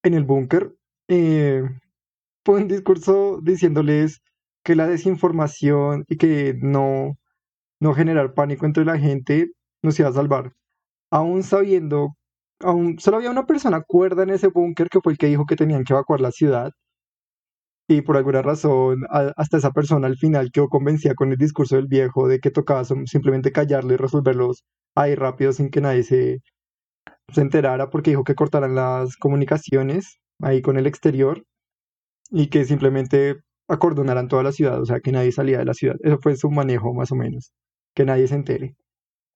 en 0.03 0.13
el 0.15 0.23
búnker, 0.25 0.73
eh, 1.09 1.63
un 2.57 2.67
discurso 2.67 3.39
diciéndoles 3.43 4.21
que 4.63 4.75
la 4.75 4.87
desinformación 4.87 6.05
y 6.07 6.17
que 6.17 6.55
no, 6.61 7.17
no 7.79 7.93
generar 7.93 8.33
pánico 8.33 8.65
entre 8.65 8.85
la 8.85 8.97
gente 8.99 9.51
nos 9.83 9.99
iba 9.99 10.09
a 10.09 10.13
salvar. 10.13 10.53
Aún 11.11 11.43
sabiendo, 11.43 12.15
aún 12.61 12.99
solo 12.99 13.17
había 13.17 13.31
una 13.31 13.45
persona 13.45 13.81
cuerda 13.87 14.23
en 14.23 14.31
ese 14.31 14.47
búnker 14.49 14.89
que 14.89 15.01
fue 15.01 15.13
el 15.13 15.17
que 15.19 15.27
dijo 15.27 15.45
que 15.45 15.55
tenían 15.55 15.83
que 15.83 15.93
evacuar 15.93 16.21
la 16.21 16.31
ciudad. 16.31 16.71
Y 17.87 18.01
por 18.01 18.17
alguna 18.17 18.41
razón, 18.43 19.05
hasta 19.09 19.57
esa 19.57 19.71
persona 19.71 20.07
al 20.07 20.17
final 20.17 20.51
quedó 20.51 20.67
convencida 20.69 21.15
con 21.15 21.31
el 21.31 21.37
discurso 21.37 21.75
del 21.75 21.87
viejo 21.87 22.27
de 22.27 22.39
que 22.39 22.51
tocaba 22.51 22.83
simplemente 22.85 23.51
callarle 23.51 23.95
y 23.95 23.97
resolverlos 23.97 24.63
ahí 24.95 25.15
rápido 25.15 25.53
sin 25.53 25.69
que 25.71 25.81
nadie 25.81 26.03
se, 26.03 26.39
se 27.33 27.41
enterara, 27.41 27.89
porque 27.89 28.11
dijo 28.11 28.23
que 28.23 28.35
cortaran 28.35 28.75
las 28.75 29.17
comunicaciones 29.17 30.19
ahí 30.41 30.61
con 30.61 30.77
el 30.77 30.87
exterior 30.87 31.43
y 32.31 32.47
que 32.47 32.65
simplemente 32.65 33.37
acordonaran 33.67 34.27
toda 34.27 34.43
la 34.43 34.51
ciudad, 34.51 34.81
o 34.81 34.85
sea, 34.85 34.99
que 34.99 35.11
nadie 35.11 35.31
salía 35.31 35.59
de 35.59 35.65
la 35.65 35.73
ciudad. 35.73 35.95
Eso 36.03 36.17
fue 36.21 36.35
su 36.35 36.49
manejo, 36.49 36.93
más 36.93 37.11
o 37.11 37.15
menos, 37.15 37.51
que 37.95 38.05
nadie 38.05 38.27
se 38.27 38.35
entere. 38.35 38.75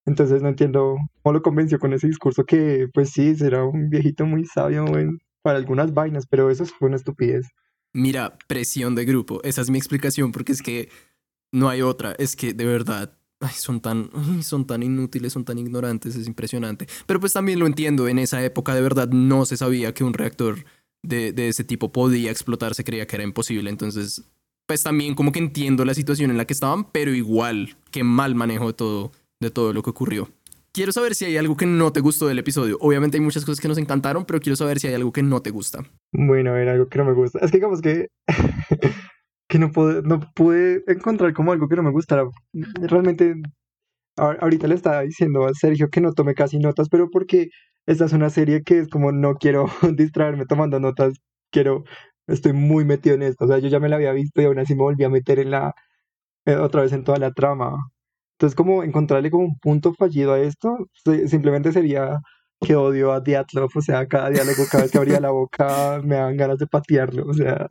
Entonces 0.06 0.42
no 0.42 0.50
entiendo 0.50 0.98
cómo 1.22 1.34
lo 1.34 1.42
convenció 1.42 1.80
con 1.80 1.94
ese 1.94 2.08
discurso 2.08 2.44
que, 2.46 2.88
pues 2.94 3.12
sí, 3.12 3.36
será 3.36 3.64
un 3.64 3.90
viejito 3.90 4.26
muy 4.26 4.46
sabio 4.46 4.86
en- 4.98 5.20
para 5.42 5.58
algunas 5.58 5.94
vainas, 5.94 6.26
pero 6.30 6.50
eso 6.50 6.66
fue 6.66 6.88
una 6.88 6.98
estupidez. 6.98 7.46
Mira, 7.94 8.38
presión 8.48 8.96
de 8.96 9.06
grupo. 9.06 9.42
Esa 9.44 9.62
es 9.62 9.70
mi 9.70 9.78
explicación 9.78 10.32
porque 10.32 10.52
es 10.52 10.62
que 10.62 10.90
no 11.52 11.70
hay 11.70 11.82
otra. 11.82 12.14
Es 12.18 12.36
que 12.36 12.54
de 12.54 12.66
verdad 12.66 13.18
ay, 13.40 13.54
son 13.56 13.82
tan, 13.82 14.10
son 14.44 14.66
tan 14.66 14.84
inútiles, 14.84 15.34
son 15.34 15.46
tan 15.46 15.58
ignorantes, 15.58 16.16
es 16.16 16.28
impresionante. 16.28 16.88
Pero 17.06 17.20
pues 17.20 17.34
también 17.34 17.60
lo 17.60 17.68
entiendo. 17.68 18.08
En 18.08 18.20
esa 18.20 18.44
época 18.44 18.74
de 18.74 18.82
verdad 18.82 19.10
no 19.10 19.46
se 19.46 19.58
sabía 19.58 19.94
que 19.94 20.04
un 20.04 20.14
reactor 20.14 20.66
de, 21.04 21.34
de 21.34 21.50
ese 21.50 21.64
tipo 21.64 21.92
podía 21.92 22.32
explotar. 22.32 22.74
Se 22.74 22.84
creía 22.84 23.06
que 23.06 23.16
era 23.16 23.24
imposible. 23.24 23.70
Entonces, 23.70 24.24
pues 24.66 24.84
también 24.84 25.16
como 25.16 25.32
que 25.32 25.40
entiendo 25.40 25.86
la 25.86 25.94
situación 25.94 26.32
en 26.32 26.38
la 26.38 26.46
que 26.46 26.54
estaban, 26.54 26.86
pero 26.86 27.14
igual, 27.14 27.76
qué 27.92 28.04
mal 28.04 28.36
manejo 28.36 28.68
de 28.68 28.74
todo, 28.74 29.12
de 29.40 29.52
todo 29.52 29.74
lo 29.74 29.84
que 29.84 29.90
ocurrió. 29.90 30.30
Quiero 30.72 30.92
saber 30.92 31.14
si 31.14 31.26
hay 31.26 31.38
algo 31.38 31.56
que 31.56 31.68
no 31.68 31.94
te 31.94 32.00
gustó 32.00 32.28
del 32.28 32.40
episodio. 32.40 32.78
Obviamente 32.82 33.18
hay 33.18 33.24
muchas 33.24 33.46
cosas 33.46 33.62
que 33.62 33.68
nos 33.68 33.78
encantaron, 33.78 34.26
pero 34.26 34.40
quiero 34.40 34.56
saber 34.56 34.80
si 34.80 34.88
hay 34.88 34.96
algo 34.96 35.14
que 35.14 35.22
no 35.22 35.42
te 35.42 35.52
gusta. 35.52 35.84
Bueno, 36.12 36.50
a 36.50 36.54
ver, 36.54 36.68
algo 36.68 36.88
que 36.88 36.98
no 36.98 37.06
me 37.06 37.14
gusta. 37.14 37.40
Es 37.40 37.52
que 37.52 37.58
digamos 37.58 37.82
que, 37.82 38.08
que 39.48 39.60
no 39.60 39.72
pude, 39.72 40.02
no 40.02 40.20
pude 40.34 40.84
encontrar 40.88 41.34
como 41.34 41.52
algo 41.52 41.68
que 41.68 41.76
no 41.76 41.84
me 41.84 41.92
gustara. 41.92 42.24
Realmente, 42.54 43.36
ahorita 44.18 44.68
le 44.68 44.74
estaba 44.74 45.02
diciendo 45.02 45.46
a 45.46 45.54
Sergio 45.54 45.90
que 45.90 46.02
no 46.02 46.14
tome 46.14 46.34
casi 46.34 46.58
notas, 46.58 46.90
pero 46.90 47.08
porque 47.12 47.50
esta 47.86 48.06
es 48.06 48.14
una 48.14 48.30
serie 48.30 48.64
que 48.64 48.80
es 48.80 48.90
como 48.90 49.12
no 49.12 49.36
quiero 49.36 49.68
distraerme 49.96 50.46
tomando 50.46 50.80
notas, 50.80 51.14
quiero, 51.52 51.84
estoy 52.28 52.54
muy 52.54 52.86
metido 52.86 53.16
en 53.16 53.24
esto. 53.24 53.46
O 53.46 53.48
sea, 53.48 53.60
yo 53.60 53.68
ya 53.70 53.80
me 53.80 53.90
la 53.90 53.98
había 53.98 54.14
visto 54.14 54.42
y 54.42 54.46
aún 54.46 54.60
así 54.60 54.76
me 54.76 54.84
volví 54.84 55.04
a 55.04 55.10
meter 55.10 55.40
en 55.40 55.52
la, 55.52 55.74
eh, 56.46 56.56
otra 56.56 56.84
vez 56.84 56.94
en 56.94 57.04
toda 57.04 57.20
la 57.20 57.32
trama. 57.32 57.78
Entonces, 58.38 58.56
como 58.56 58.84
encontrarle 58.84 59.32
como 59.32 59.46
un 59.46 59.60
punto 59.60 59.94
fallido 59.94 60.34
a 60.34 60.40
esto, 60.40 60.88
simplemente 61.28 61.72
sería 61.72 62.20
que 62.62 62.76
odio 62.76 63.12
a 63.14 63.22
Diatlov, 63.22 63.70
o 63.76 63.82
sea, 63.82 64.08
cada 64.08 64.30
diálogo, 64.30 64.64
cada 64.72 64.84
vez 64.84 64.92
que 64.92 64.98
abría 64.98 65.20
la 65.20 65.32
boca, 65.32 66.02
me 66.04 66.16
dan 66.16 66.38
ganas 66.38 66.58
de 66.60 66.68
patearlo, 66.68 67.26
o 67.28 67.34
sea, 67.34 67.68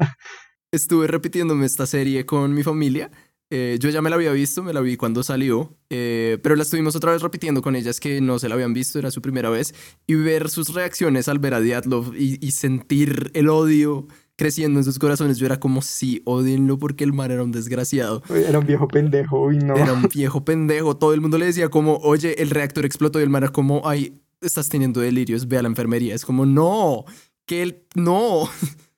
Estuve 0.72 1.06
repitiéndome 1.06 1.66
esta 1.66 1.84
serie 1.84 2.24
con 2.24 2.54
mi 2.54 2.62
familia. 2.62 3.10
Eh, 3.54 3.76
yo 3.78 3.90
ya 3.90 4.00
me 4.00 4.08
la 4.08 4.16
había 4.16 4.32
visto, 4.32 4.62
me 4.62 4.72
la 4.72 4.80
vi 4.80 4.96
cuando 4.96 5.22
salió, 5.22 5.76
eh, 5.90 6.38
pero 6.42 6.56
la 6.56 6.62
estuvimos 6.62 6.96
otra 6.96 7.12
vez 7.12 7.20
repitiendo 7.20 7.60
con 7.60 7.76
ellas 7.76 8.00
que 8.00 8.22
no 8.22 8.38
se 8.38 8.48
la 8.48 8.54
habían 8.54 8.72
visto, 8.72 8.98
era 8.98 9.10
su 9.10 9.20
primera 9.20 9.50
vez, 9.50 9.74
y 10.06 10.14
ver 10.14 10.48
sus 10.48 10.72
reacciones 10.72 11.28
al 11.28 11.38
ver 11.38 11.52
a 11.52 11.60
Diatlov 11.60 12.14
y, 12.16 12.38
y 12.40 12.52
sentir 12.52 13.30
el 13.34 13.50
odio 13.50 14.06
creciendo 14.36 14.80
en 14.80 14.84
sus 14.84 14.98
corazones. 14.98 15.36
Yo 15.36 15.44
era 15.44 15.60
como, 15.60 15.82
sí, 15.82 16.22
odienlo 16.24 16.78
porque 16.78 17.04
el 17.04 17.12
man 17.12 17.30
era 17.30 17.42
un 17.42 17.52
desgraciado. 17.52 18.22
era 18.30 18.58
un 18.58 18.64
viejo 18.64 18.88
pendejo 18.88 19.52
y 19.52 19.58
no. 19.58 19.76
Era 19.76 19.92
un 19.92 20.08
viejo 20.08 20.42
pendejo. 20.46 20.96
Todo 20.96 21.12
el 21.12 21.20
mundo 21.20 21.36
le 21.36 21.44
decía 21.44 21.68
como, 21.68 21.96
oye, 21.98 22.40
el 22.40 22.48
reactor 22.48 22.86
explotó 22.86 23.20
y 23.20 23.24
el 23.24 23.28
man 23.28 23.42
era 23.42 23.52
como, 23.52 23.86
ay, 23.86 24.22
estás 24.40 24.70
teniendo 24.70 25.02
delirios, 25.02 25.46
ve 25.46 25.58
a 25.58 25.62
la 25.62 25.68
enfermería. 25.68 26.14
Es 26.14 26.24
como, 26.24 26.46
no, 26.46 27.04
que 27.44 27.62
él, 27.62 27.82
no. 27.94 28.48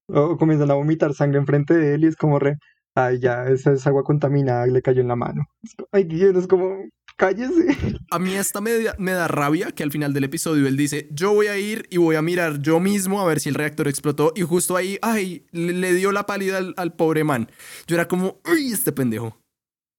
O 0.06 0.36
comienzan 0.36 0.70
a 0.70 0.74
vomitar 0.74 1.12
sangre 1.12 1.38
enfrente 1.38 1.74
de 1.74 1.94
él 1.94 2.04
y 2.04 2.06
es 2.06 2.14
como 2.14 2.38
re, 2.38 2.58
ay, 2.94 3.18
ya, 3.20 3.46
esa 3.48 3.72
es 3.72 3.86
agua 3.86 4.02
contaminada 4.04 4.66
y 4.68 4.70
le 4.70 4.82
cayó 4.82 5.00
en 5.00 5.08
la 5.08 5.16
mano. 5.16 5.46
Ay, 5.92 6.04
Dios, 6.04 6.36
es 6.36 6.46
como, 6.46 6.76
cállese. 7.16 7.66
A 8.10 8.18
mí 8.18 8.34
hasta 8.36 8.60
me, 8.60 8.72
da- 8.82 8.94
me 8.98 9.12
da 9.12 9.26
rabia 9.28 9.72
que 9.72 9.82
al 9.82 9.90
final 9.90 10.12
del 10.12 10.24
episodio 10.24 10.66
él 10.68 10.76
dice, 10.76 11.08
yo 11.10 11.32
voy 11.34 11.46
a 11.48 11.58
ir 11.58 11.86
y 11.90 11.96
voy 11.96 12.16
a 12.16 12.22
mirar 12.22 12.60
yo 12.60 12.78
mismo 12.80 13.20
a 13.20 13.26
ver 13.26 13.40
si 13.40 13.48
el 13.48 13.54
reactor 13.56 13.88
explotó. 13.88 14.32
Y 14.36 14.42
justo 14.42 14.76
ahí, 14.76 14.98
ay, 15.02 15.46
le, 15.52 15.72
le 15.72 15.92
dio 15.94 16.12
la 16.12 16.26
pálida 16.26 16.58
al, 16.58 16.74
al 16.76 16.94
pobre 16.94 17.24
man. 17.24 17.48
Yo 17.86 17.96
era 17.96 18.06
como, 18.06 18.40
uy, 18.50 18.72
este 18.72 18.92
pendejo. 18.92 19.36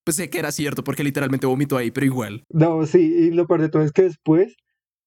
Pues 0.06 0.18
sé 0.18 0.30
que 0.30 0.38
era 0.40 0.52
cierto 0.52 0.84
porque 0.84 1.04
literalmente 1.04 1.48
vomitó 1.48 1.78
ahí, 1.78 1.90
pero 1.92 2.06
igual. 2.06 2.44
No, 2.54 2.86
sí, 2.86 3.00
y 3.00 3.32
lo 3.32 3.48
peor 3.48 3.62
de 3.62 3.70
todo 3.70 3.82
es 3.82 3.92
que 3.92 4.04
después 4.04 4.56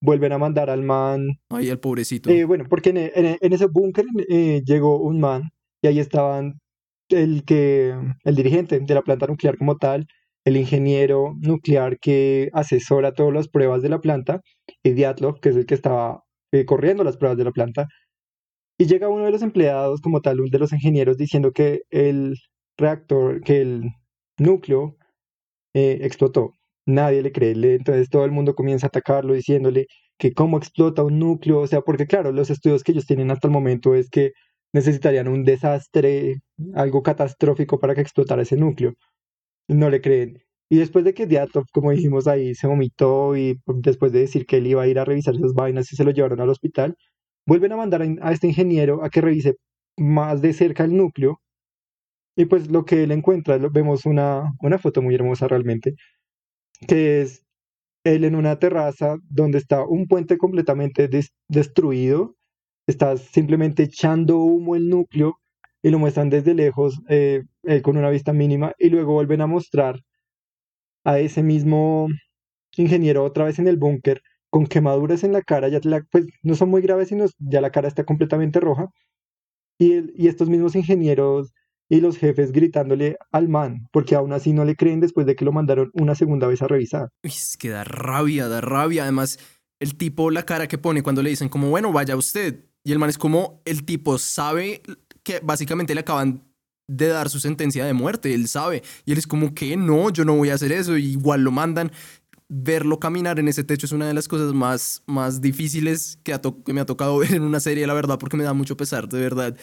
vuelven 0.02 0.32
a 0.32 0.38
mandar 0.38 0.70
al 0.70 0.82
man 0.82 1.26
Ay, 1.50 1.68
el 1.68 1.78
pobrecito. 1.78 2.30
Eh, 2.30 2.44
bueno, 2.44 2.64
porque 2.68 2.90
en, 2.90 2.96
en 2.98 3.38
en 3.40 3.52
ese 3.52 3.66
búnker 3.66 4.04
eh, 4.28 4.60
llegó 4.64 5.00
un 5.00 5.20
man 5.20 5.50
y 5.82 5.86
ahí 5.88 6.00
estaban 6.00 6.58
el 7.10 7.44
que, 7.44 7.94
el 8.24 8.34
dirigente 8.36 8.80
de 8.80 8.94
la 8.94 9.02
planta 9.02 9.26
nuclear 9.26 9.56
como 9.58 9.76
tal, 9.76 10.06
el 10.44 10.56
ingeniero 10.56 11.34
nuclear 11.40 11.98
que 11.98 12.50
asesora 12.52 13.12
todas 13.12 13.34
las 13.34 13.48
pruebas 13.48 13.82
de 13.82 13.88
la 13.90 14.00
planta 14.00 14.40
y 14.82 14.92
Dyatlov, 14.92 15.40
que 15.40 15.50
es 15.50 15.56
el 15.56 15.66
que 15.66 15.74
estaba 15.74 16.22
eh, 16.52 16.64
corriendo 16.64 17.04
las 17.04 17.16
pruebas 17.16 17.38
de 17.38 17.44
la 17.44 17.52
planta. 17.52 17.86
Y 18.78 18.86
llega 18.86 19.08
uno 19.08 19.24
de 19.24 19.32
los 19.32 19.42
empleados 19.42 20.00
como 20.00 20.20
tal, 20.20 20.40
uno 20.40 20.50
de 20.50 20.58
los 20.58 20.72
ingenieros, 20.72 21.16
diciendo 21.16 21.52
que 21.52 21.82
el 21.90 22.36
reactor, 22.78 23.42
que 23.42 23.60
el 23.60 23.90
núcleo 24.38 24.96
eh, 25.74 25.98
explotó. 26.02 26.52
Nadie 26.86 27.22
le 27.22 27.32
cree, 27.32 27.52
entonces 27.52 28.08
todo 28.10 28.24
el 28.24 28.32
mundo 28.32 28.54
comienza 28.54 28.86
a 28.86 28.88
atacarlo 28.88 29.34
diciéndole 29.34 29.86
que 30.18 30.32
cómo 30.32 30.58
explota 30.58 31.04
un 31.04 31.18
núcleo, 31.18 31.60
o 31.60 31.66
sea, 31.66 31.82
porque 31.82 32.06
claro, 32.06 32.32
los 32.32 32.50
estudios 32.50 32.82
que 32.84 32.92
ellos 32.92 33.06
tienen 33.06 33.30
hasta 33.30 33.48
el 33.48 33.52
momento 33.52 33.94
es 33.94 34.10
que 34.10 34.32
necesitarían 34.72 35.28
un 35.28 35.44
desastre, 35.44 36.40
algo 36.74 37.02
catastrófico 37.02 37.78
para 37.80 37.94
que 37.94 38.02
explotara 38.02 38.42
ese 38.42 38.56
núcleo. 38.56 38.94
No 39.68 39.90
le 39.90 40.00
creen. 40.00 40.38
Y 40.70 40.78
después 40.78 41.04
de 41.04 41.14
que 41.14 41.26
Diatlov, 41.26 41.66
como 41.72 41.90
dijimos 41.92 42.26
ahí, 42.28 42.54
se 42.54 42.66
vomitó 42.66 43.36
y 43.36 43.58
después 43.66 44.12
de 44.12 44.20
decir 44.20 44.46
que 44.46 44.58
él 44.58 44.66
iba 44.68 44.82
a 44.82 44.88
ir 44.88 44.98
a 44.98 45.04
revisar 45.04 45.34
esas 45.34 45.54
vainas 45.54 45.92
y 45.92 45.96
se 45.96 46.04
lo 46.04 46.10
llevaron 46.12 46.40
al 46.40 46.50
hospital, 46.50 46.96
vuelven 47.46 47.72
a 47.72 47.76
mandar 47.76 48.02
a, 48.22 48.32
este 48.32 48.48
ingeniero 48.48 49.04
a 49.04 49.10
que 49.10 49.20
revise 49.22 49.56
más 49.98 50.42
de 50.42 50.52
cerca 50.52 50.84
el 50.84 50.96
núcleo. 50.96 51.40
Y 52.36 52.44
pues 52.46 52.70
lo 52.70 52.84
que 52.84 53.02
él 53.04 53.12
encuentra, 53.12 53.58
vemos 53.58 54.06
una, 54.06 54.44
una 54.60 54.78
foto 54.78 55.02
muy 55.02 55.14
hermosa 55.14 55.48
realmente, 55.48 55.94
que 56.88 57.22
es 57.22 57.44
él 58.04 58.24
en 58.24 58.36
una 58.36 58.58
terraza 58.60 59.16
donde 59.30 59.58
está 59.58 59.84
un 59.86 60.08
puente 60.08 60.38
completamente 60.38 61.08
des- 61.08 61.32
destruido, 61.48 62.36
está 62.88 63.16
simplemente 63.16 63.84
echando 63.84 64.38
humo 64.38 64.74
el 64.74 64.88
núcleo 64.88 65.38
y 65.82 65.90
lo 65.90 65.98
muestran 66.00 66.30
desde 66.30 66.54
lejos, 66.54 67.00
eh, 67.08 67.44
con 67.82 67.96
una 67.96 68.10
vista 68.10 68.32
mínima, 68.32 68.72
y 68.78 68.88
luego 68.88 69.12
vuelven 69.12 69.42
a 69.42 69.46
mostrar 69.46 70.00
a 71.04 71.20
ese 71.20 71.42
mismo 71.42 72.08
ingeniero 72.76 73.22
otra 73.24 73.44
vez 73.44 73.58
en 73.58 73.68
el 73.68 73.76
búnker 73.76 74.20
con 74.50 74.66
quemaduras 74.66 75.22
en 75.24 75.32
la 75.32 75.42
cara, 75.42 75.68
ya 75.68 75.78
la- 75.84 76.04
pues 76.10 76.26
no 76.42 76.54
son 76.54 76.70
muy 76.70 76.80
graves, 76.82 77.08
sino 77.08 77.26
ya 77.38 77.60
la 77.60 77.70
cara 77.70 77.86
está 77.86 78.04
completamente 78.04 78.58
roja, 78.58 78.88
y 79.78 80.26
estos 80.26 80.48
mismos 80.48 80.74
ingenieros 80.74 81.52
y 81.88 82.00
los 82.00 82.18
jefes 82.18 82.50
gritándole 82.52 83.16
al 83.30 83.48
man, 83.48 83.86
porque 83.92 84.14
aún 84.16 84.32
así 84.32 84.52
no 84.52 84.64
le 84.64 84.74
creen 84.74 85.00
después 85.00 85.26
de 85.26 85.36
que 85.36 85.44
lo 85.44 85.52
mandaron 85.52 85.90
una 85.94 86.14
segunda 86.14 86.46
vez 86.48 86.60
a 86.62 86.66
revisar. 86.66 87.08
Uy, 87.22 87.30
es 87.30 87.56
que 87.56 87.68
da 87.68 87.84
rabia, 87.84 88.48
da 88.48 88.60
rabia. 88.60 89.04
Además, 89.04 89.38
el 89.80 89.96
tipo, 89.96 90.30
la 90.30 90.44
cara 90.44 90.66
que 90.66 90.78
pone 90.78 91.02
cuando 91.02 91.22
le 91.22 91.30
dicen 91.30 91.48
como, 91.48 91.70
bueno, 91.70 91.92
vaya 91.92 92.16
usted. 92.16 92.64
Y 92.88 92.92
el 92.92 92.98
man 92.98 93.10
es 93.10 93.18
como, 93.18 93.60
el 93.66 93.84
tipo 93.84 94.16
sabe 94.16 94.80
que 95.22 95.40
básicamente 95.40 95.94
le 95.94 96.00
acaban 96.00 96.42
de 96.86 97.08
dar 97.08 97.28
su 97.28 97.38
sentencia 97.38 97.84
de 97.84 97.92
muerte, 97.92 98.32
él 98.32 98.48
sabe. 98.48 98.82
Y 99.04 99.12
él 99.12 99.18
es 99.18 99.26
como 99.26 99.52
que 99.52 99.76
no, 99.76 100.08
yo 100.08 100.24
no 100.24 100.34
voy 100.34 100.48
a 100.48 100.54
hacer 100.54 100.72
eso. 100.72 100.96
Igual 100.96 101.42
lo 101.42 101.50
mandan. 101.50 101.92
Verlo 102.48 102.98
caminar 102.98 103.38
en 103.38 103.48
ese 103.48 103.62
techo 103.62 103.84
es 103.84 103.92
una 103.92 104.06
de 104.08 104.14
las 104.14 104.26
cosas 104.26 104.54
más, 104.54 105.02
más 105.04 105.42
difíciles 105.42 106.18
que, 106.22 106.40
que 106.64 106.72
me 106.72 106.80
ha 106.80 106.86
tocado 106.86 107.18
ver 107.18 107.34
en 107.34 107.42
una 107.42 107.60
serie, 107.60 107.86
la 107.86 107.92
verdad, 107.92 108.18
porque 108.18 108.38
me 108.38 108.44
da 108.44 108.54
mucho 108.54 108.74
pesar, 108.78 109.06
de 109.06 109.20
verdad. 109.20 109.54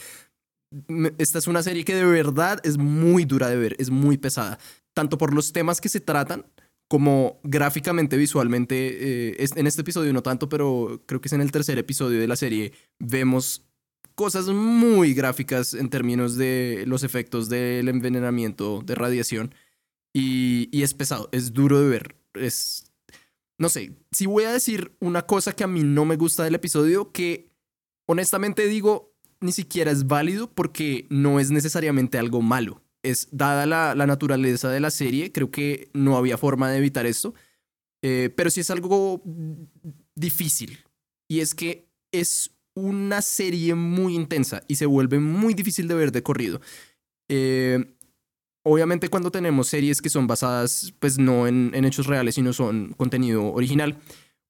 Esta 1.17 1.39
es 1.39 1.47
una 1.47 1.63
serie 1.63 1.83
que 1.83 1.95
de 1.95 2.05
verdad 2.05 2.59
es 2.63 2.77
muy 2.77 3.25
dura 3.25 3.49
de 3.49 3.55
ver, 3.55 3.75
es 3.79 3.89
muy 3.89 4.19
pesada, 4.19 4.59
tanto 4.93 5.17
por 5.17 5.33
los 5.33 5.51
temas 5.51 5.81
que 5.81 5.89
se 5.89 5.99
tratan, 5.99 6.45
como 6.87 7.39
gráficamente, 7.43 8.17
visualmente, 8.17 9.33
eh, 9.33 9.47
en 9.55 9.67
este 9.67 9.81
episodio 9.81 10.13
no 10.13 10.23
tanto, 10.23 10.49
pero 10.49 11.03
creo 11.05 11.19
que 11.19 11.27
es 11.27 11.33
en 11.33 11.41
el 11.41 11.51
tercer 11.51 11.77
episodio 11.77 12.19
de 12.19 12.27
la 12.27 12.35
serie, 12.35 12.73
vemos 12.99 13.65
cosas 14.13 14.47
muy 14.47 15.13
gráficas 15.13 15.73
en 15.73 15.89
términos 15.89 16.37
de 16.37 16.83
los 16.87 17.03
efectos 17.03 17.49
del 17.49 17.89
envenenamiento 17.89 18.81
de 18.85 18.95
radiación. 18.95 19.53
Y, 20.13 20.69
y, 20.71 20.83
es 20.83 20.93
pesado, 20.93 21.27
es 21.33 21.53
duro 21.53 21.81
de 21.81 21.89
ver. 21.89 22.15
Es. 22.35 22.91
No 23.57 23.69
sé, 23.69 23.97
si 24.11 24.25
voy 24.25 24.45
a 24.45 24.53
decir 24.53 24.95
una 24.99 25.25
cosa 25.25 25.53
que 25.53 25.63
a 25.63 25.67
mí 25.67 25.83
no 25.83 26.05
me 26.05 26.15
gusta 26.15 26.43
del 26.43 26.55
episodio, 26.55 27.11
que 27.11 27.49
honestamente 28.05 28.67
digo, 28.67 29.13
ni 29.41 29.51
siquiera 29.51 29.91
es 29.91 30.07
válido 30.07 30.49
porque 30.51 31.05
no 31.09 31.39
es 31.39 31.51
necesariamente 31.51 32.17
algo 32.17 32.41
malo. 32.41 32.81
Es 33.09 33.29
dada 33.31 33.65
la, 33.65 33.95
la 33.95 34.07
naturaleza 34.07 34.69
de 34.69 34.79
la 34.79 34.91
serie, 34.91 35.31
creo 35.31 35.51
que 35.51 35.89
no 35.93 36.17
había 36.17 36.37
forma 36.37 36.69
de 36.69 36.77
evitar 36.77 37.05
esto. 37.05 37.33
Eh, 38.07 38.29
pero 38.35 38.51
sí 38.51 38.59
es 38.59 38.69
algo 38.69 39.23
difícil. 40.13 40.77
Y 41.27 41.39
es 41.39 41.55
que 41.55 41.89
es 42.11 42.51
una 42.75 43.23
serie 43.23 43.73
muy 43.73 44.13
intensa 44.13 44.61
y 44.67 44.75
se 44.75 44.85
vuelve 44.85 45.19
muy 45.19 45.55
difícil 45.55 45.87
de 45.87 45.95
ver 45.95 46.11
de 46.11 46.21
corrido. 46.21 46.61
Eh, 47.29 47.83
obviamente 48.63 49.09
cuando 49.09 49.31
tenemos 49.31 49.69
series 49.69 50.03
que 50.03 50.11
son 50.11 50.27
basadas 50.27 50.93
pues 50.99 51.17
no 51.17 51.47
en, 51.47 51.73
hechos 51.83 52.05
reales, 52.05 52.35
sino 52.35 52.53
son 52.53 52.93
contenido 52.95 53.51
original, 53.51 53.97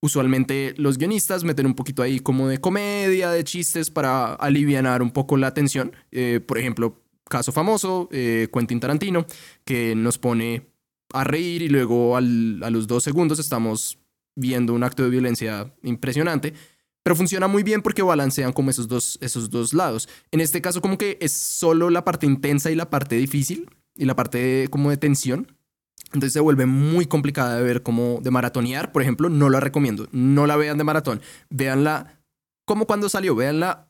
usualmente 0.01 0.73
los 0.77 0.97
guionistas 0.97 1.45
meten 1.45 1.65
un 1.65 1.75
poquito 1.75 2.03
ahí 2.03 2.19
como 2.19 2.49
de 2.49 2.59
comedia, 2.59 3.29
de 3.29 3.45
chistes 3.45 3.89
para 3.89 4.33
aliviar 4.33 5.01
un 5.01 5.11
poco 5.11 5.37
la 5.37 5.53
tensión. 5.53 5.95
Eh, 6.11 6.41
por 6.45 6.57
ejemplo, 6.57 7.04
caso 7.29 7.51
famoso, 7.51 8.07
eh, 8.11 8.47
Quentin 8.53 8.79
Tarantino, 8.79 9.25
que 9.63 9.95
nos 9.95 10.17
pone 10.17 10.67
a 11.13 11.23
reír 11.23 11.61
y 11.61 11.69
luego 11.69 12.17
a 12.17 12.21
los 12.21 12.87
dos 12.87 13.03
segundos 13.03 13.39
estamos 13.39 13.99
viendo 14.35 14.73
un 14.73 14.83
acto 14.83 15.03
de 15.03 15.09
violencia 15.09 15.73
impresionante. 15.83 16.53
Pero 17.03 17.15
funciona 17.15 17.47
muy 17.47 17.61
bien 17.61 17.83
porque 17.83 18.01
balancean 18.01 18.51
como 18.51 18.71
esos 18.71 18.87
dos, 18.87 19.19
esos 19.21 19.51
dos 19.51 19.73
lados. 19.73 20.09
En 20.31 20.41
este 20.41 20.61
caso 20.61 20.81
como 20.81 20.97
que 20.97 21.19
es 21.21 21.31
solo 21.31 21.91
la 21.91 22.03
parte 22.03 22.25
intensa 22.25 22.71
y 22.71 22.75
la 22.75 22.89
parte 22.89 23.15
difícil 23.15 23.69
y 23.95 24.05
la 24.05 24.15
parte 24.15 24.67
como 24.71 24.89
de 24.89 24.97
tensión. 24.97 25.55
Entonces 26.07 26.33
se 26.33 26.39
vuelve 26.39 26.65
muy 26.65 27.05
complicada 27.05 27.57
de 27.57 27.63
ver 27.63 27.83
como 27.83 28.19
de 28.21 28.31
maratonear, 28.31 28.91
por 28.91 29.01
ejemplo, 29.01 29.29
no 29.29 29.49
la 29.49 29.59
recomiendo. 29.59 30.07
No 30.11 30.47
la 30.47 30.55
vean 30.55 30.77
de 30.77 30.83
maratón. 30.83 31.21
Véanla 31.49 32.19
como 32.65 32.87
cuando 32.87 33.07
salió, 33.07 33.35
véanla 33.35 33.87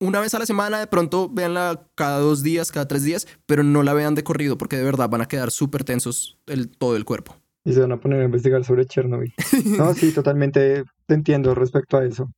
una 0.00 0.20
vez 0.20 0.34
a 0.34 0.38
la 0.38 0.46
semana, 0.46 0.78
de 0.78 0.86
pronto 0.86 1.28
véanla 1.28 1.86
cada 1.94 2.18
dos 2.18 2.42
días, 2.42 2.72
cada 2.72 2.88
tres 2.88 3.02
días, 3.04 3.26
pero 3.46 3.62
no 3.62 3.82
la 3.82 3.94
vean 3.94 4.14
de 4.14 4.24
corrido 4.24 4.58
porque 4.58 4.76
de 4.76 4.84
verdad 4.84 5.08
van 5.08 5.22
a 5.22 5.28
quedar 5.28 5.50
súper 5.50 5.84
tensos 5.84 6.38
el, 6.46 6.68
todo 6.68 6.96
el 6.96 7.04
cuerpo 7.04 7.36
y 7.68 7.72
se 7.74 7.80
van 7.80 7.92
a 7.92 8.00
poner 8.00 8.22
a 8.22 8.24
investigar 8.24 8.64
sobre 8.64 8.86
Chernobyl. 8.86 9.34
No, 9.76 9.92
sí, 9.92 10.10
totalmente 10.14 10.84
te 11.06 11.14
entiendo 11.14 11.54
respecto 11.54 11.98
a 11.98 12.04
eso. 12.06 12.30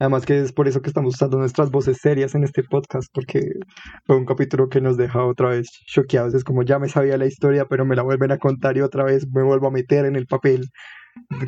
Además 0.00 0.26
que 0.26 0.40
es 0.40 0.52
por 0.52 0.66
eso 0.66 0.82
que 0.82 0.88
estamos 0.88 1.14
usando 1.14 1.38
nuestras 1.38 1.70
voces 1.70 1.98
serias 1.98 2.34
en 2.34 2.42
este 2.42 2.64
podcast, 2.64 3.08
porque 3.12 3.52
fue 4.04 4.16
un 4.16 4.26
capítulo 4.26 4.68
que 4.68 4.80
nos 4.80 4.96
deja 4.96 5.24
otra 5.24 5.50
vez 5.50 5.68
choqueados. 5.86 6.34
Es 6.34 6.42
como 6.42 6.64
ya 6.64 6.80
me 6.80 6.88
sabía 6.88 7.16
la 7.16 7.26
historia, 7.26 7.66
pero 7.66 7.84
me 7.84 7.94
la 7.94 8.02
vuelven 8.02 8.32
a 8.32 8.38
contar 8.38 8.76
y 8.76 8.80
otra 8.80 9.04
vez 9.04 9.24
me 9.32 9.44
vuelvo 9.44 9.68
a 9.68 9.70
meter 9.70 10.04
en 10.04 10.16
el 10.16 10.26
papel 10.26 10.68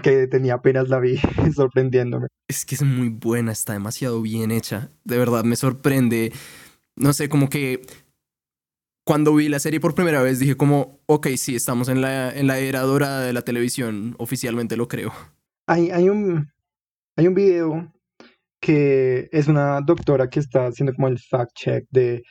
que 0.03 0.27
tenía 0.27 0.55
apenas 0.55 0.89
la 0.89 1.01
vi, 1.01 1.19
sorprendiéndome. 1.55 2.29
Es 2.49 2.65
que 2.65 2.75
es 2.75 2.83
muy 2.83 3.09
buena, 3.09 3.53
está 3.53 3.73
demasiado 3.73 4.21
bien 4.23 4.51
hecha. 4.51 4.91
De 5.05 5.19
verdad, 5.19 5.45
me 5.45 5.57
sorprende. 5.57 6.33
No 6.97 7.13
sé, 7.13 7.29
como 7.29 7.49
que 7.49 7.83
cuando 9.05 9.35
vi 9.35 9.49
la 9.49 9.59
serie 9.59 9.81
por 9.81 9.95
primera 9.95 10.23
vez 10.23 10.39
dije 10.39 10.57
como, 10.57 11.01
ok, 11.07 11.29
sí, 11.37 11.55
estamos 11.55 11.89
en 11.89 12.01
la, 12.01 12.31
en 12.31 12.47
la 12.47 12.59
era 12.59 12.81
dorada 12.81 13.23
de 13.23 13.33
la 13.33 13.43
televisión, 13.43 14.15
oficialmente 14.19 14.77
lo 14.77 14.89
creo. 14.89 15.13
Hay, 15.67 15.91
hay, 15.91 16.09
un, 16.09 16.49
hay 17.17 17.27
un 17.27 17.35
video 17.35 17.93
que 18.61 19.29
es 19.31 19.47
una 19.47 19.81
doctora 19.83 20.31
que 20.31 20.41
está 20.41 20.67
haciendo 20.67 20.95
como 20.95 21.09
el 21.09 21.19
fact-check 21.19 21.87
de 21.91 22.23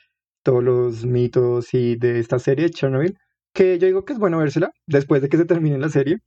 todos 0.43 0.63
los 0.63 1.06
mitos 1.06 1.74
y 1.74 1.96
de 1.96 2.19
esta 2.19 2.39
serie, 2.39 2.69
Chernobyl, 2.72 3.17
que 3.54 3.78
yo 3.78 3.86
digo 3.86 4.04
que 4.04 4.13
es 4.13 4.19
bueno 4.19 4.39
vérsela 4.39 4.72
después 4.88 5.22
de 5.22 5.30
que 5.30 5.38
se 5.38 5.46
termine 5.46 5.78
la 5.78 5.89
serie, 5.89 6.17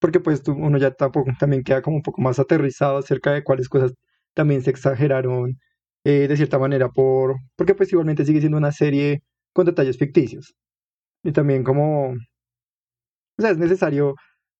porque 0.00 0.20
pues 0.20 0.42
uno 0.48 0.78
ya 0.78 0.92
tampoco, 0.92 1.30
también 1.38 1.62
queda 1.64 1.82
como 1.82 1.96
un 1.96 2.02
poco 2.02 2.22
más 2.22 2.38
aterrizado 2.38 2.98
acerca 2.98 3.32
de 3.32 3.44
cuáles 3.44 3.68
cosas 3.68 3.92
también 4.34 4.62
se 4.62 4.70
exageraron 4.70 5.58
eh, 6.04 6.28
de 6.28 6.36
cierta 6.36 6.58
manera, 6.58 6.88
por, 6.90 7.36
porque 7.56 7.74
pues 7.74 7.92
igualmente 7.92 8.24
sigue 8.24 8.40
siendo 8.40 8.58
una 8.58 8.72
serie 8.72 9.22
con 9.52 9.66
detalles 9.66 9.98
ficticios. 9.98 10.54
Y 11.24 11.32
también 11.32 11.64
como, 11.64 12.10
o 12.10 12.16
sea, 13.38 13.50
es 13.50 13.58
necesario 13.58 14.14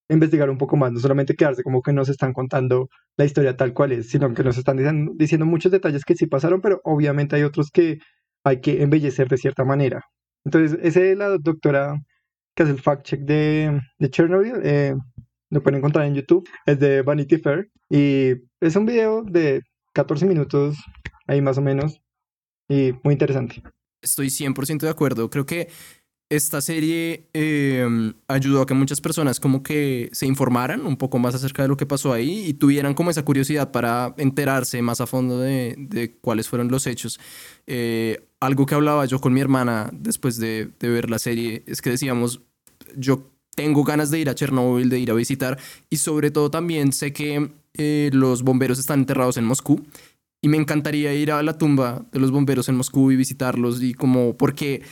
investigar 0.09 0.51
un 0.51 0.59
poco 0.59 0.77
más, 0.77 0.93
no 0.93 1.01
solamente 1.01 1.35
quedarse 1.35 1.63
como 1.63 1.83
que 1.83 1.93
nos 1.93 2.09
están 2.09 2.33
contando 2.33 2.89
la 3.17 3.25
historia 3.25 3.57
tal 3.57 3.75
cual 3.75 3.93
es, 3.93 4.09
sino 4.11 4.33
que 4.35 4.43
nos 4.45 4.59
están 4.59 4.77
diciendo, 5.17 5.47
muchos 5.47 5.73
detalles 5.73 6.05
que 6.05 6.15
sí 6.15 6.27
pasaron, 6.27 6.61
pero 6.61 6.81
obviamente 6.85 7.37
hay 7.37 7.43
otros 7.43 7.71
que 7.71 7.99
hay 8.45 8.61
que 8.61 8.83
embellecer 8.83 9.29
de 9.29 9.37
cierta 9.39 9.65
manera. 9.65 10.03
Entonces, 10.45 10.79
ese 10.83 11.13
es 11.13 11.19
la 11.19 11.37
doctora 11.39 11.97
que 12.55 12.63
hace 12.65 12.73
el 12.73 12.81
fact 12.81 13.05
check 13.05 13.21
de, 13.23 13.81
de 13.99 14.11
Chernobyl, 14.11 14.61
eh, 14.65 14.95
lo 15.51 15.63
pueden 15.63 15.79
encontrar 15.79 16.07
en 16.07 16.15
YouTube, 16.15 16.49
es 16.67 16.79
de 16.79 17.03
Vanity 17.03 17.39
Fair, 17.39 17.71
y 17.89 18.33
es 18.61 18.77
un 18.77 18.87
video 18.87 19.23
de 19.23 19.63
14 19.95 20.27
minutos, 20.27 20.77
ahí 21.27 21.41
más 21.41 21.59
o 21.59 21.63
menos, 21.63 22.01
y 22.69 22.93
muy 23.03 23.15
interesante 23.15 23.63
estoy 24.03 24.29
100% 24.29 24.81
de 24.81 24.91
acuerdo. 24.91 25.31
Creo 25.31 25.47
que 25.47 25.69
esta 26.31 26.61
serie 26.61 27.31
em, 27.33 28.13
ayudó 28.29 28.61
a 28.61 28.67
que 28.67 28.75
muchas 28.75 29.01
personas 29.01 29.41
como 29.41 29.63
que 29.63 30.11
se 30.13 30.27
informaran 30.27 30.85
un 30.85 30.99
poco 30.99 31.19
más 31.19 31.35
acerca 31.35 31.63
de 31.63 31.69
lo 31.69 31.77
que 31.79 31.87
pasó 31.87 32.13
ahí 32.13 32.45
y 32.47 32.53
tuvieran 32.55 32.93
como 32.93 33.11
esa 33.11 33.25
curiosidad 33.25 33.71
para 33.71 34.15
enterarse 34.19 34.83
más 34.83 35.01
a 35.01 35.07
fondo 35.07 35.39
de, 35.39 36.19
cuáles 36.21 36.49
fueron 36.49 36.69
los 36.69 36.87
hechos. 36.87 37.19
Eh, 37.67 38.29
algo 38.41 38.67
que 38.67 38.75
hablaba 38.75 39.07
yo 39.07 39.21
con 39.21 39.33
mi 39.33 39.41
hermana 39.41 39.89
después 39.93 40.37
de, 40.37 40.71
ver 40.81 41.09
la 41.09 41.19
serie 41.19 41.65
es 41.67 41.81
que 41.81 41.91
decíamos, 41.91 42.43
yo 42.95 43.31
tengo 43.59 43.83
ganas 43.83 44.13
de 44.13 44.21
ir 44.21 44.29
a 44.29 44.37
Chernobyl, 44.37 44.89
de 44.89 45.01
ir 45.01 45.11
a 45.11 45.15
visitar 45.15 45.59
y 45.91 45.97
sobre 45.97 46.31
todo 46.31 46.49
también 46.49 46.93
sé 46.93 47.13
que 47.13 47.51
eh, 47.75 48.09
los 48.13 48.45
bomberos 48.45 48.79
están 48.79 49.01
enterrados 49.01 49.37
en 49.37 49.45
Moscú 49.45 49.85
y 50.41 50.47
me 50.47 50.59
encantaría 50.59 51.13
ir 51.13 51.33
a 51.33 51.43
la 51.43 51.59
tumba 51.59 52.07
de 52.13 52.21
los 52.21 52.31
bomberos 52.31 52.69
en 52.69 52.77
Moscú 52.77 53.11
y 53.11 53.17
visitarlos 53.17 53.83
y 53.83 53.95
como 53.95 54.37
porque 54.37 54.83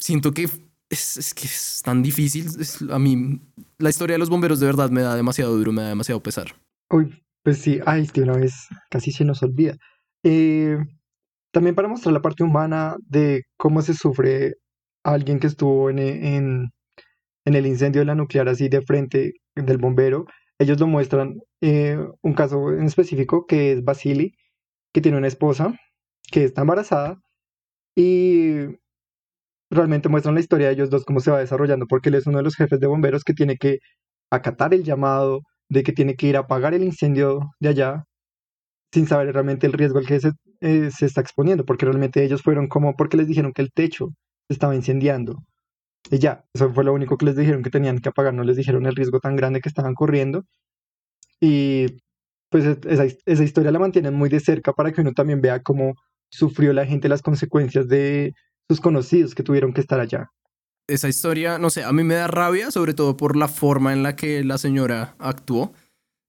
siento 0.00 0.34
que 0.34 0.50
es, 0.90 1.32
que 1.34 1.46
es 1.46 1.80
tan 1.84 2.02
difícil. 2.02 2.46
a 2.90 2.98
mí 2.98 3.40
la 3.78 3.90
historia 3.90 4.14
de 4.14 4.18
los 4.18 4.30
bomberos 4.30 4.58
de 4.58 4.66
verdad 4.66 4.90
me 4.90 5.02
da 5.02 5.14
demasiado 5.14 5.56
duro, 5.56 5.70
me 5.70 5.82
da 5.82 5.90
demasiado 5.90 6.20
pesar. 6.20 6.56
Uy, 6.90 7.22
pues 7.44 7.58
sí, 7.58 7.78
ay, 7.86 8.08
que 8.08 8.22
una 8.22 8.36
vez 8.36 8.66
casi 8.90 9.12
se 9.12 9.24
nos 9.24 9.44
olvida. 9.44 9.76
Eh, 10.24 10.76
también 11.52 11.76
para 11.76 11.86
mostrar 11.86 12.12
la 12.12 12.20
parte 12.20 12.42
humana 12.42 12.96
de 13.06 13.44
cómo 13.56 13.80
se 13.80 13.94
sufre 13.94 14.56
alguien 15.04 15.38
que 15.38 15.46
estuvo 15.46 15.88
en, 15.88 16.72
en 17.46 17.54
el 17.54 17.66
incendio 17.66 18.02
de 18.02 18.06
la 18.06 18.14
nuclear 18.14 18.48
así 18.48 18.68
de 18.68 18.82
frente 18.82 19.34
del 19.54 19.78
bombero, 19.78 20.26
ellos 20.58 20.78
lo 20.80 20.86
muestran 20.86 21.36
eh, 21.62 21.98
un 22.22 22.34
caso 22.34 22.72
en 22.72 22.84
específico 22.84 23.46
que 23.46 23.72
es 23.72 23.84
Basili, 23.84 24.34
que 24.92 25.00
tiene 25.00 25.18
una 25.18 25.28
esposa 25.28 25.74
que 26.30 26.44
está 26.44 26.62
embarazada 26.62 27.18
y 27.96 28.66
realmente 29.70 30.08
muestran 30.08 30.34
la 30.34 30.40
historia 30.40 30.68
de 30.68 30.74
ellos 30.74 30.90
dos, 30.90 31.04
cómo 31.04 31.20
se 31.20 31.30
va 31.30 31.38
desarrollando, 31.40 31.86
porque 31.86 32.08
él 32.10 32.16
es 32.16 32.26
uno 32.26 32.38
de 32.38 32.44
los 32.44 32.56
jefes 32.56 32.80
de 32.80 32.86
bomberos 32.86 33.24
que 33.24 33.34
tiene 33.34 33.56
que 33.56 33.78
acatar 34.30 34.74
el 34.74 34.84
llamado, 34.84 35.40
de 35.68 35.82
que 35.82 35.92
tiene 35.92 36.16
que 36.16 36.28
ir 36.28 36.36
a 36.36 36.40
apagar 36.40 36.74
el 36.74 36.84
incendio 36.84 37.40
de 37.60 37.68
allá, 37.70 38.04
sin 38.92 39.06
saber 39.06 39.32
realmente 39.34 39.66
el 39.66 39.72
riesgo 39.74 39.98
al 39.98 40.06
que 40.06 40.20
se, 40.20 40.32
eh, 40.60 40.90
se 40.90 41.06
está 41.06 41.20
exponiendo, 41.20 41.64
porque 41.64 41.86
realmente 41.86 42.24
ellos 42.24 42.42
fueron 42.42 42.68
como 42.68 42.96
porque 42.96 43.16
les 43.16 43.28
dijeron 43.28 43.52
que 43.52 43.62
el 43.62 43.72
techo 43.72 44.08
estaba 44.48 44.74
incendiando. 44.76 45.36
Y 46.10 46.18
ya, 46.18 46.44
eso 46.54 46.72
fue 46.72 46.84
lo 46.84 46.92
único 46.92 47.16
que 47.16 47.26
les 47.26 47.36
dijeron 47.36 47.62
que 47.62 47.70
tenían 47.70 47.98
que 47.98 48.08
apagar, 48.08 48.34
no 48.34 48.44
les 48.44 48.56
dijeron 48.56 48.86
el 48.86 48.94
riesgo 48.94 49.20
tan 49.20 49.36
grande 49.36 49.60
que 49.60 49.68
estaban 49.68 49.94
corriendo. 49.94 50.44
Y 51.40 51.86
pues 52.50 52.64
esa, 52.86 53.04
esa 53.04 53.44
historia 53.44 53.70
la 53.70 53.78
mantienen 53.78 54.14
muy 54.14 54.28
de 54.28 54.40
cerca 54.40 54.72
para 54.72 54.92
que 54.92 55.00
uno 55.00 55.12
también 55.12 55.40
vea 55.40 55.62
cómo 55.62 55.94
sufrió 56.30 56.72
la 56.72 56.86
gente 56.86 57.08
las 57.08 57.22
consecuencias 57.22 57.88
de 57.88 58.34
sus 58.68 58.80
conocidos 58.80 59.34
que 59.34 59.42
tuvieron 59.42 59.72
que 59.72 59.80
estar 59.80 60.00
allá. 60.00 60.30
Esa 60.88 61.08
historia, 61.08 61.58
no 61.58 61.70
sé, 61.70 61.82
a 61.82 61.92
mí 61.92 62.04
me 62.04 62.14
da 62.14 62.28
rabia, 62.28 62.70
sobre 62.70 62.94
todo 62.94 63.16
por 63.16 63.36
la 63.36 63.48
forma 63.48 63.92
en 63.92 64.02
la 64.02 64.14
que 64.14 64.44
la 64.44 64.56
señora 64.56 65.16
actuó, 65.18 65.72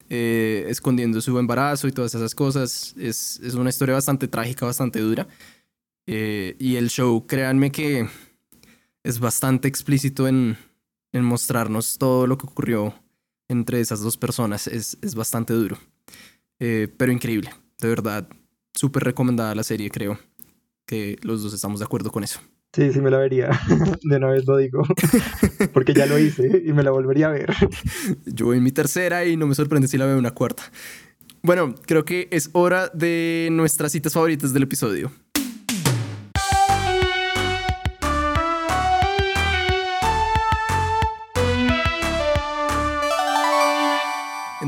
eh, 0.09 0.65
escondiendo 0.67 1.21
su 1.21 1.37
embarazo 1.37 1.87
y 1.87 1.91
todas 1.91 2.15
esas 2.15 2.33
cosas. 2.33 2.95
Es, 2.97 3.39
es 3.43 3.53
una 3.53 3.69
historia 3.69 3.93
bastante 3.93 4.27
trágica, 4.27 4.65
bastante 4.65 4.99
dura. 4.99 5.27
Eh, 6.07 6.55
y 6.57 6.77
el 6.77 6.89
show, 6.89 7.27
créanme 7.27 7.71
que 7.71 8.07
es 9.07 9.19
bastante 9.19 9.69
explícito 9.69 10.27
en, 10.27 10.57
en 11.13 11.23
mostrarnos 11.23 11.97
todo 11.97 12.27
lo 12.27 12.37
que 12.37 12.45
ocurrió 12.45 12.93
entre 13.47 13.79
esas 13.79 14.01
dos 14.01 14.17
personas. 14.17 14.67
Es, 14.67 14.97
es 15.01 15.15
bastante 15.15 15.53
duro. 15.53 15.77
Eh, 16.59 16.93
pero 16.97 17.13
increíble, 17.13 17.51
de 17.79 17.87
verdad, 17.87 18.27
súper 18.73 19.05
recomendada 19.05 19.55
la 19.55 19.63
serie, 19.63 19.89
creo 19.89 20.19
que 20.85 21.17
los 21.21 21.41
dos 21.41 21.53
estamos 21.53 21.79
de 21.79 21.85
acuerdo 21.85 22.11
con 22.11 22.23
eso. 22.23 22.41
Sí, 22.73 22.91
sí 22.91 22.99
me 22.99 23.09
la 23.09 23.17
vería. 23.17 23.49
De 24.03 24.17
una 24.17 24.27
vez 24.27 24.45
lo 24.45 24.57
digo. 24.57 24.83
Porque 25.73 25.93
ya 25.93 26.05
lo 26.05 26.19
hice 26.19 26.63
y 26.65 26.73
me 26.73 26.83
la 26.83 26.91
volvería 26.91 27.27
a 27.27 27.31
ver. 27.31 27.53
Yo 28.25 28.47
voy 28.47 28.57
en 28.57 28.63
mi 28.63 28.71
tercera 28.71 29.25
y 29.25 29.37
no 29.37 29.47
me 29.47 29.55
sorprende 29.55 29.87
si 29.87 29.97
la 29.97 30.05
veo 30.05 30.17
una 30.17 30.31
cuarta. 30.31 30.63
Bueno, 31.41 31.75
creo 31.85 32.03
que 32.03 32.27
es 32.31 32.49
hora 32.51 32.89
de 32.89 33.47
nuestras 33.51 33.93
citas 33.93 34.13
favoritas 34.13 34.53
del 34.53 34.63
episodio. 34.63 35.11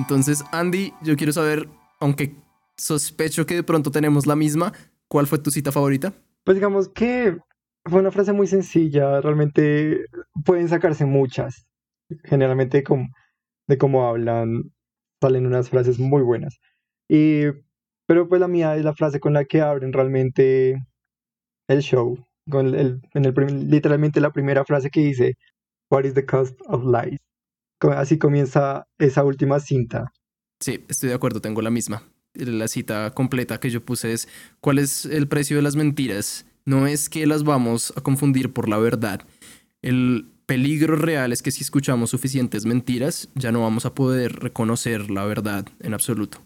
Entonces, 0.10 0.44
Andy, 0.52 0.92
yo 1.04 1.16
quiero 1.16 1.32
saber, 1.32 1.70
aunque 2.00 2.36
sospecho 2.76 3.46
que 3.46 3.54
de 3.54 3.62
pronto 3.62 3.92
tenemos 3.92 4.26
la 4.26 4.36
misma, 4.36 4.74
¿cuál 5.08 5.28
fue 5.28 5.38
tu 5.38 5.52
cita 5.52 5.72
favorita? 5.72 6.14
Pues 6.44 6.58
digamos 6.58 6.90
que 6.90 7.38
fue 7.86 8.00
una 8.00 8.10
frase 8.10 8.34
muy 8.34 8.48
sencilla, 8.48 9.22
realmente 9.22 10.08
pueden 10.44 10.68
sacarse 10.68 11.06
muchas. 11.06 11.68
Generalmente 12.24 12.84
de 13.68 13.78
cómo 13.78 14.08
hablan, 14.08 14.72
salen 15.22 15.46
unas 15.46 15.70
frases 15.70 16.00
muy 16.00 16.24
buenas. 16.24 16.60
Y, 17.08 17.44
pero 18.08 18.28
pues 18.28 18.42
la 18.42 18.48
mía 18.48 18.78
es 18.78 18.84
la 18.84 18.96
frase 18.96 19.20
con 19.20 19.34
la 19.34 19.46
que 19.46 19.62
abren 19.62 19.94
realmente 19.94 20.76
el 21.68 21.82
show. 21.82 22.18
Con 22.50 22.74
el, 22.74 23.00
en 23.14 23.26
el, 23.26 23.70
literalmente 23.70 24.22
la 24.22 24.34
primera 24.34 24.66
frase 24.66 24.90
que 24.90 25.02
dice, 25.02 25.36
What 25.92 26.06
is 26.06 26.16
the 26.16 26.26
cost 26.26 26.60
of 26.66 26.84
lies? 26.84 27.20
Así 27.82 28.18
comienza 28.18 28.88
esa 28.98 29.24
última 29.24 29.60
cinta. 29.60 30.12
Sí, 30.60 30.84
estoy 30.90 31.10
de 31.10 31.16
acuerdo, 31.16 31.42
tengo 31.42 31.62
la 31.62 31.70
misma. 31.70 32.04
La 32.34 32.68
cita 32.68 33.12
completa 33.12 33.60
que 33.60 33.70
yo 33.70 33.84
puse 33.84 34.14
es, 34.14 34.28
¿cuál 34.60 34.80
es 34.80 35.06
el 35.06 35.28
precio 35.28 35.58
de 35.58 35.64
las 35.64 35.76
mentiras? 35.76 36.46
No 36.66 36.86
es 36.88 37.10
que 37.10 37.26
las 37.26 37.44
vamos 37.44 37.94
a 37.96 38.02
confundir 38.02 38.54
por 38.54 38.68
la 38.68 38.78
verdad. 38.78 39.22
El 39.82 40.30
peligro 40.46 40.96
real 40.96 41.32
es 41.32 41.42
que 41.42 41.52
si 41.52 41.64
escuchamos 41.64 42.10
suficientes 42.10 42.66
mentiras, 42.66 43.30
ya 43.36 43.52
no 43.52 43.62
vamos 43.62 43.86
a 43.86 43.94
poder 43.94 44.34
reconocer 44.34 45.10
la 45.10 45.24
verdad 45.24 45.66
en 45.80 45.94
absoluto. 45.94 46.40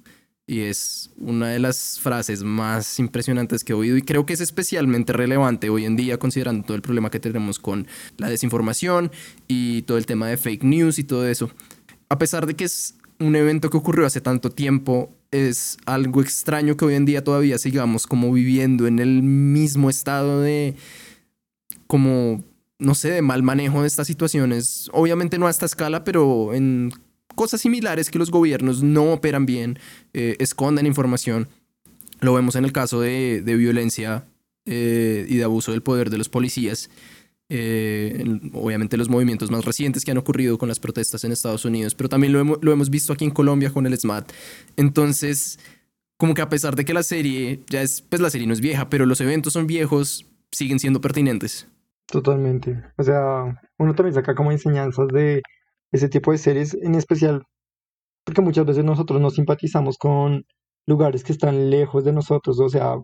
Y 0.46 0.62
es 0.62 1.10
una 1.18 1.50
de 1.50 1.60
las 1.60 2.00
frases 2.02 2.44
más 2.44 3.00
impresionantes 3.00 3.64
que 3.64 3.72
he 3.72 3.76
oído 3.76 3.96
y 3.96 4.02
creo 4.02 4.26
que 4.26 4.34
es 4.34 4.42
especialmente 4.42 5.14
relevante 5.14 5.70
hoy 5.70 5.86
en 5.86 5.96
día 5.96 6.18
considerando 6.18 6.66
todo 6.66 6.76
el 6.76 6.82
problema 6.82 7.10
que 7.10 7.22
tenemos 7.22 7.60
con 7.60 7.88
la 8.18 8.30
desinformación 8.30 9.10
y 9.48 9.84
todo 9.84 9.98
el 9.98 10.06
tema 10.06 10.28
de 10.28 10.36
fake 10.36 10.64
news 10.64 11.00
y 11.00 11.06
todo 11.06 11.26
eso. 11.28 11.50
A 12.10 12.18
pesar 12.18 12.46
de 12.46 12.56
que 12.56 12.66
es 12.66 12.96
un 13.20 13.38
evento 13.38 13.70
que 13.70 13.78
ocurrió 13.78 14.06
hace 14.06 14.20
tanto 14.20 14.52
tiempo, 14.52 15.16
es 15.32 15.78
algo 15.86 16.22
extraño 16.22 16.76
que 16.76 16.86
hoy 16.86 16.96
en 16.96 17.06
día 17.06 17.24
todavía 17.24 17.58
sigamos 17.58 18.06
como 18.06 18.32
viviendo 18.34 18.86
en 18.86 19.00
el 19.00 19.24
mismo 19.24 19.90
estado 19.90 20.42
de 20.42 20.76
como 21.88 22.44
no 22.84 22.96
sé, 22.96 23.10
de 23.12 23.22
mal 23.22 23.44
manejo 23.44 23.82
de 23.82 23.88
estas 23.88 24.08
situaciones. 24.08 24.90
Obviamente 24.92 25.38
no 25.38 25.48
a 25.48 25.50
esta 25.50 25.66
escala, 25.66 26.04
pero 26.04 26.54
en 26.54 26.92
cosas 27.36 27.62
similares 27.62 28.10
que 28.10 28.20
los 28.20 28.32
gobiernos 28.32 28.84
no 28.84 29.14
operan 29.14 29.46
bien, 29.46 29.80
eh, 30.14 30.38
información. 30.86 31.48
Lo 32.22 32.34
vemos 32.34 32.56
en 32.56 32.66
el 32.66 32.72
caso 32.72 33.02
de, 33.02 33.42
violencia 33.46 34.26
eh, 34.66 35.26
y 35.28 35.38
de 35.38 35.44
abuso 35.44 35.72
del 35.72 35.82
poder 35.82 36.10
de 36.10 36.18
los 36.18 36.30
policías. 36.30 36.90
Eh, 37.50 38.24
obviamente 38.54 38.98
los 38.98 39.10
movimientos 39.10 39.52
más 39.52 39.66
recientes 39.66 40.06
que 40.06 40.12
han 40.12 40.18
ocurrido 40.18 40.58
con 40.58 40.70
las 40.70 40.80
protestas 40.80 41.24
en 41.24 41.32
Estados 41.32 41.66
Unidos, 41.66 41.94
pero 41.94 42.10
también 42.10 42.34
lo 42.34 42.40
hemos, 42.40 42.58
lo 42.62 42.72
hemos 42.72 42.90
visto 42.90 43.14
aquí 43.14 43.26
en 43.26 43.32
Colombia 43.32 43.72
con 43.72 43.86
el 43.86 43.98
SMAT. 43.98 44.32
Entonces, 44.78 45.60
como 46.18 46.34
que 46.34 46.42
a 46.42 46.50
pesar 46.50 46.76
de 46.76 46.86
que 46.86 46.94
la 46.94 47.04
serie, 47.04 47.60
ya 47.70 47.82
es, 47.82 48.02
pues 48.02 48.22
la 48.22 48.30
serie 48.30 48.48
no 48.48 48.54
es 48.54 48.62
vieja, 48.62 48.90
pero 48.90 49.06
los 49.06 49.20
eventos 49.22 49.54
son 49.54 49.68
viejos, 49.68 50.26
siguen 50.52 50.80
siendo 50.80 51.02
pertinentes. 51.02 51.68
Totalmente. 52.08 52.82
O 52.98 53.04
sea, 53.04 53.60
uno 53.78 53.96
también 53.96 54.14
saca 54.14 54.36
como 54.36 54.52
enseñanzas 54.52 55.08
de 55.10 55.42
ese 55.94 56.10
tipo 56.10 56.34
de 56.34 56.38
series, 56.40 56.74
en 56.74 56.96
especial 56.96 57.44
porque 58.26 58.42
muchas 58.42 58.66
veces 58.66 58.84
nosotros 58.84 59.22
no 59.22 59.30
simpatizamos 59.30 59.98
con 59.98 60.46
lugares 60.86 61.24
que 61.24 61.34
están 61.34 61.70
lejos 61.70 62.04
de 62.04 62.14
nosotros, 62.14 62.60
o 62.60 62.70
sea, 62.70 62.96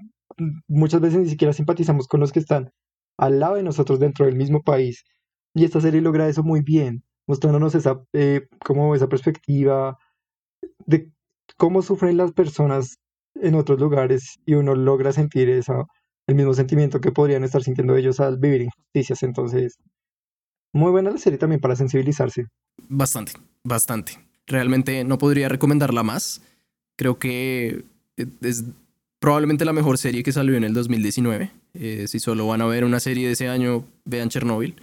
muchas 0.67 1.01
veces 1.01 1.19
ni 1.19 1.29
siquiera 1.29 1.53
simpatizamos 1.53 2.07
con 2.07 2.19
los 2.19 2.31
que 2.31 2.39
están 2.39 2.71
al 3.17 3.39
lado 3.39 3.55
de 3.55 3.63
nosotros 3.63 3.99
dentro 3.99 4.25
del 4.25 4.35
mismo 4.35 4.61
país. 4.63 5.03
Y 5.53 5.65
esta 5.65 5.81
serie 5.81 6.01
logra 6.01 6.27
eso 6.27 6.43
muy 6.43 6.61
bien, 6.61 7.03
mostrándonos 7.27 7.75
esa, 7.75 8.01
eh, 8.13 8.47
como 8.63 8.95
esa 8.95 9.07
perspectiva 9.09 9.97
de 10.85 11.11
cómo 11.57 11.81
sufren 11.81 12.17
las 12.17 12.31
personas 12.33 12.97
en 13.35 13.55
otros 13.55 13.79
lugares 13.79 14.39
y 14.45 14.53
uno 14.55 14.75
logra 14.75 15.11
sentir 15.11 15.49
esa, 15.49 15.85
el 16.27 16.35
mismo 16.35 16.53
sentimiento 16.53 17.01
que 17.01 17.11
podrían 17.11 17.43
estar 17.43 17.63
sintiendo 17.63 17.95
ellos 17.95 18.19
al 18.19 18.37
vivir 18.37 18.61
injusticias. 18.61 19.23
Entonces, 19.23 19.77
muy 20.73 20.91
buena 20.91 21.11
la 21.11 21.17
serie 21.17 21.39
también 21.39 21.61
para 21.61 21.75
sensibilizarse. 21.75 22.45
Bastante, 22.87 23.33
bastante. 23.63 24.19
Realmente 24.47 25.03
no 25.03 25.17
podría 25.17 25.49
recomendarla 25.49 26.03
más. 26.03 26.41
Creo 26.95 27.19
que 27.19 27.83
es 28.41 28.63
probablemente 29.19 29.65
la 29.65 29.73
mejor 29.73 29.97
serie 29.97 30.23
que 30.23 30.31
salió 30.31 30.55
en 30.55 30.63
el 30.63 30.73
2019. 30.73 31.51
Eh, 31.73 32.05
si 32.07 32.19
solo 32.19 32.47
van 32.47 32.61
a 32.61 32.65
ver 32.65 32.83
una 32.83 32.99
serie 32.99 33.27
de 33.27 33.33
ese 33.33 33.47
año, 33.47 33.85
vean 34.05 34.29
Chernobyl. 34.29 34.75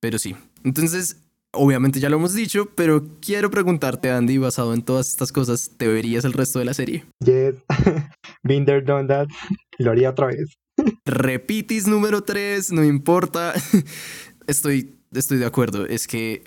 Pero 0.00 0.18
sí. 0.18 0.34
Entonces, 0.64 1.16
obviamente 1.52 2.00
ya 2.00 2.08
lo 2.08 2.16
hemos 2.16 2.34
dicho, 2.34 2.70
pero 2.74 3.06
quiero 3.20 3.50
preguntarte, 3.50 4.10
Andy, 4.10 4.38
basado 4.38 4.74
en 4.74 4.82
todas 4.82 5.08
estas 5.08 5.32
cosas, 5.32 5.70
¿te 5.76 5.86
verías 5.88 6.24
el 6.24 6.32
resto 6.32 6.58
de 6.58 6.64
la 6.64 6.74
serie? 6.74 7.04
Yes. 7.24 7.56
Been 8.42 8.64
there, 8.64 8.82
done 8.82 9.08
that. 9.08 9.28
Lo 9.78 9.92
haría 9.92 10.10
otra 10.10 10.26
vez. 10.26 10.58
Repitis 11.04 11.86
número 11.86 12.22
3, 12.22 12.72
no 12.72 12.84
importa. 12.84 13.52
Estoy 14.46 14.96
estoy 15.18 15.38
de 15.38 15.46
acuerdo. 15.46 15.86
Es 15.86 16.06
que 16.06 16.42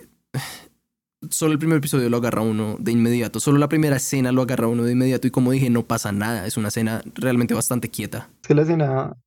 solo 1.30 1.54
el 1.54 1.60
primer 1.60 1.78
episodio 1.78 2.10
lo 2.10 2.18
agarra 2.18 2.42
uno 2.42 2.78
de 2.80 2.92
inmediato. 2.92 3.40
Solo 3.40 3.58
la 3.58 3.70
primera 3.70 3.98
escena 3.98 4.32
lo 4.32 4.42
agarra 4.42 4.68
uno 4.68 4.84
de 4.84 4.92
inmediato. 4.92 5.28
Y 5.28 5.32
como 5.32 5.52
dije, 5.52 5.70
no 5.70 5.84
pasa 5.84 6.12
nada. 6.12 6.46
Es 6.46 6.58
una 6.58 6.70
escena 6.70 7.02
realmente 7.16 7.54
bastante 7.54 7.90
quieta. 7.90 8.30
Es 8.42 8.48
que 8.48 8.56
la 8.56 8.64
escena 8.64 9.18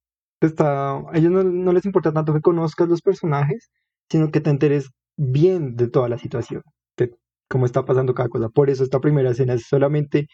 está. 0.40 0.96
A 0.96 1.10
ellos 1.14 1.32
no, 1.32 1.72
les 1.72 1.84
importa 1.84 2.12
tanto 2.12 2.32
que 2.32 2.40
conozcas 2.40 2.88
los 2.88 3.02
personajes, 3.02 3.70
sino 4.10 4.30
que 4.30 4.40
te 4.40 4.50
enteres 4.50 4.90
bien 5.16 5.76
de 5.76 5.88
toda 5.88 6.08
la 6.08 6.18
situación. 6.18 6.62
De 6.96 7.14
cómo 7.48 7.66
está 7.66 7.84
pasando 7.84 8.14
cada 8.14 8.28
cosa. 8.28 8.48
Por 8.48 8.70
eso 8.70 8.84
esta 8.84 9.00
primera 9.00 9.30
escena 9.30 9.54
es 9.54 9.66
solamente 9.66 10.28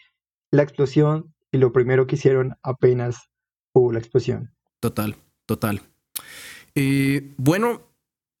la 0.51 0.63
explosión 0.63 1.33
y 1.51 1.57
lo 1.57 1.71
primero 1.71 2.07
que 2.07 2.15
hicieron 2.15 2.55
apenas 2.63 3.29
hubo 3.73 3.91
la 3.91 3.99
explosión. 3.99 4.51
Total, 4.79 5.15
total. 5.45 5.81
Eh, 6.75 7.33
bueno, 7.37 7.81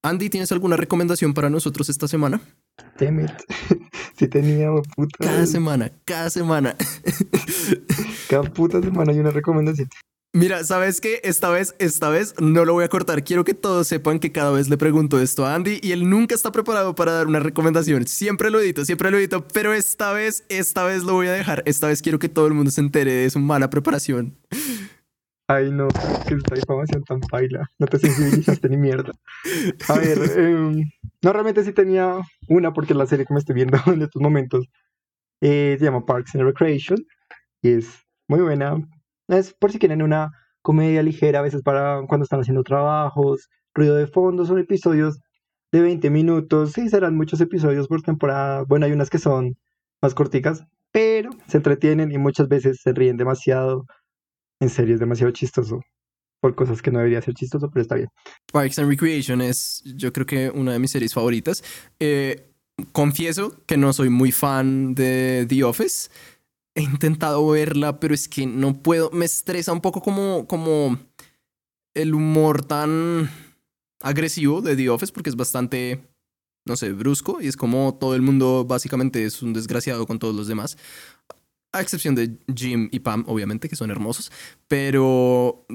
Andy, 0.01 0.29
¿tienes 0.29 0.51
alguna 0.51 0.75
recomendación 0.75 1.33
para 1.33 1.49
nosotros 1.49 1.89
esta 1.89 2.07
semana? 2.07 2.41
Damn 2.99 3.27
Si 4.17 4.27
tenía, 4.29 4.69
puta. 4.95 5.17
Cada 5.19 5.45
semana, 5.45 5.91
cada 6.05 6.29
semana. 6.29 6.75
Cada 8.29 8.43
puta 8.43 8.81
semana 8.81 9.11
hay 9.11 9.19
una 9.19 9.31
recomendación. 9.31 9.89
Mira, 10.35 10.63
¿sabes 10.63 10.99
qué? 10.99 11.21
Esta 11.23 11.49
vez, 11.49 11.75
esta 11.77 12.09
vez 12.09 12.33
no 12.39 12.65
lo 12.65 12.73
voy 12.73 12.83
a 12.83 12.89
cortar. 12.89 13.23
Quiero 13.23 13.43
que 13.43 13.53
todos 13.53 13.87
sepan 13.87 14.17
que 14.17 14.31
cada 14.31 14.49
vez 14.49 14.67
le 14.67 14.77
pregunto 14.77 15.21
esto 15.21 15.45
a 15.45 15.53
Andy 15.53 15.79
y 15.83 15.91
él 15.91 16.09
nunca 16.09 16.33
está 16.33 16.51
preparado 16.51 16.95
para 16.95 17.11
dar 17.11 17.27
una 17.27 17.39
recomendación. 17.39 18.07
Siempre 18.07 18.49
lo 18.49 18.59
edito, 18.59 18.83
siempre 18.83 19.11
lo 19.11 19.19
edito, 19.19 19.47
pero 19.49 19.73
esta 19.73 20.11
vez, 20.11 20.43
esta 20.49 20.85
vez 20.85 21.03
lo 21.03 21.13
voy 21.13 21.27
a 21.27 21.33
dejar. 21.33 21.61
Esta 21.67 21.87
vez 21.87 22.01
quiero 22.01 22.17
que 22.17 22.29
todo 22.29 22.47
el 22.47 22.55
mundo 22.55 22.71
se 22.71 22.81
entere 22.81 23.13
de 23.13 23.29
su 23.29 23.37
mala 23.37 23.69
preparación. 23.69 24.35
Ay, 25.53 25.69
no, 25.71 25.87
que 26.27 26.33
esta 26.33 26.57
información 26.57 27.03
tan 27.03 27.19
baila. 27.31 27.69
No 27.77 27.85
te 27.85 27.99
sensibilizaste 27.99 28.69
ni 28.69 28.77
mierda. 28.77 29.11
A 29.87 29.99
ver, 29.99 30.17
em, 30.35 30.83
no, 31.21 31.31
realmente 31.31 31.63
sí 31.63 31.73
tenía 31.73 32.17
una 32.47 32.73
porque 32.73 32.95
la 32.95 33.05
serie 33.05 33.25
que 33.25 33.33
me 33.33 33.39
estoy 33.39 33.53
viendo 33.53 33.77
en 33.85 34.01
estos 34.01 34.19
momentos 34.19 34.65
eh, 35.41 35.75
se 35.77 35.85
llama 35.85 36.05
Parks 36.07 36.33
and 36.33 36.45
Recreation 36.45 36.97
y 37.61 37.69
es 37.73 38.03
muy 38.27 38.41
buena. 38.41 38.77
Es 39.27 39.53
por 39.53 39.71
si 39.71 39.77
quieren 39.77 40.01
una 40.01 40.31
comedia 40.63 41.03
ligera, 41.03 41.39
a 41.39 41.43
veces 41.43 41.61
para 41.61 42.01
cuando 42.07 42.23
están 42.23 42.39
haciendo 42.39 42.63
trabajos, 42.63 43.47
ruido 43.75 43.95
de 43.95 44.07
fondo, 44.07 44.47
son 44.47 44.57
episodios 44.57 45.19
de 45.71 45.81
20 45.81 46.09
minutos. 46.09 46.71
Sí, 46.71 46.89
serán 46.89 47.15
muchos 47.15 47.39
episodios 47.41 47.87
por 47.87 48.01
temporada. 48.01 48.63
Bueno, 48.67 48.87
hay 48.87 48.91
unas 48.91 49.11
que 49.11 49.19
son 49.19 49.55
más 50.01 50.15
corticas, 50.15 50.65
pero 50.91 51.29
se 51.47 51.57
entretienen 51.57 52.11
y 52.11 52.17
muchas 52.17 52.47
veces 52.47 52.79
se 52.81 52.91
ríen 52.91 53.17
demasiado 53.17 53.85
en 54.63 54.69
serio 54.69 54.95
es 54.95 54.99
demasiado 54.99 55.31
chistoso 55.31 55.81
por 56.43 56.55
cosas 56.55 56.81
que 56.81 56.91
no 56.91 56.99
debería 56.99 57.21
ser 57.21 57.33
chistoso, 57.33 57.69
pero 57.69 57.81
está 57.81 57.95
bien. 57.95 58.09
Parks 58.51 58.77
and 58.77 58.89
Recreation 58.89 59.41
es, 59.41 59.81
yo 59.95 60.11
creo 60.11 60.25
que 60.25 60.49
una 60.49 60.73
de 60.73 60.79
mis 60.79 60.91
series 60.91 61.13
favoritas. 61.13 61.63
Eh, 62.01 62.51
confieso 62.91 63.63
que 63.65 63.77
no 63.77 63.93
soy 63.93 64.09
muy 64.09 64.33
fan 64.33 64.93
de 64.93 65.45
The 65.47 65.63
Office. 65.63 66.09
He 66.75 66.81
intentado 66.81 67.47
verla, 67.47 67.99
pero 67.99 68.13
es 68.13 68.27
que 68.27 68.45
no 68.45 68.81
puedo. 68.81 69.09
Me 69.11 69.23
estresa 69.23 69.71
un 69.71 69.79
poco 69.79 70.01
como, 70.01 70.45
como 70.45 70.99
el 71.93 72.13
humor 72.13 72.65
tan 72.65 73.29
agresivo 74.01 74.61
de 74.61 74.75
The 74.75 74.89
Office, 74.89 75.13
porque 75.13 75.29
es 75.29 75.37
bastante, 75.37 76.03
no 76.65 76.75
sé, 76.75 76.91
brusco 76.91 77.39
y 77.39 77.47
es 77.47 77.55
como 77.55 77.97
todo 77.97 78.15
el 78.15 78.21
mundo 78.21 78.65
básicamente 78.65 79.23
es 79.23 79.41
un 79.41 79.53
desgraciado 79.53 80.05
con 80.05 80.19
todos 80.19 80.35
los 80.35 80.47
demás. 80.47 80.77
A 81.73 81.81
excepción 81.81 82.15
de 82.15 82.37
Jim 82.55 82.87
y 82.91 82.99
Pam, 82.99 83.25
obviamente, 83.27 83.67
que 83.67 83.75
son 83.75 83.91
hermosos, 83.91 84.31
pero 84.67 85.65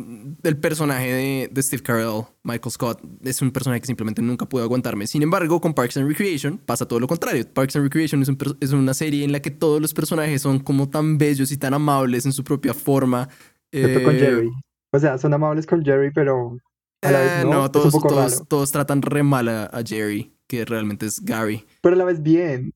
el 0.43 0.57
personaje 0.57 1.49
de, 1.53 1.63
Steve 1.63 1.83
Carell, 1.83 2.23
Michael 2.45 2.73
Scott, 2.73 3.03
es 3.25 3.43
un 3.43 3.51
personaje 3.51 3.81
que 3.81 3.87
simplemente 3.87 4.23
nunca 4.23 4.47
puedo 4.47 4.65
aguantarme. 4.65 5.07
Sin 5.07 5.23
embargo, 5.23 5.61
con 5.61 5.75
Parks 5.75 5.97
and 5.97 6.09
Recreation 6.09 6.59
pasa 6.59 6.87
todo 6.87 7.01
lo 7.01 7.09
contrario. 7.09 7.45
Parks 7.53 7.77
and 7.77 7.85
Recreation 7.85 8.23
es, 8.23 8.31
es 8.61 8.73
una 8.73 8.95
serie 8.95 9.25
en 9.25 9.33
la 9.33 9.41
que 9.41 9.51
todos 9.51 9.83
los 9.83 9.93
personajes 9.93 10.41
son 10.41 10.61
como 10.61 10.89
tan 10.89 11.19
bellos 11.19 11.51
y 11.51 11.59
tan 11.59 11.75
amables 11.75 12.25
en 12.25 12.33
su 12.33 12.45
propia 12.45 12.73
forma. 12.73 13.29
Excepto 13.73 14.05
con 14.05 14.15
eh, 14.15 14.19
Jerry. 14.19 14.51
O 14.93 14.99
sea, 14.99 15.19
son 15.19 15.35
amables 15.35 15.67
con 15.67 15.85
Jerry, 15.85 16.11
pero 16.13 16.57
a 17.03 17.11
la 17.11 17.21
vez 17.21 17.33
eh, 17.43 17.45
no. 17.45 17.71
todos, 17.71 18.49
todos, 18.49 18.73
tratan 18.73 19.03
re 19.03 19.23
mal 19.23 19.49
a, 19.49 19.83
Jerry, 19.85 20.33
que 20.47 20.65
realmente 20.65 21.07
es 21.07 21.25
Gary. 21.25 21.65
Pero 21.81 21.95
a 21.95 21.99
la 21.99 22.05
vez 22.05 22.23
bien. 22.23 22.73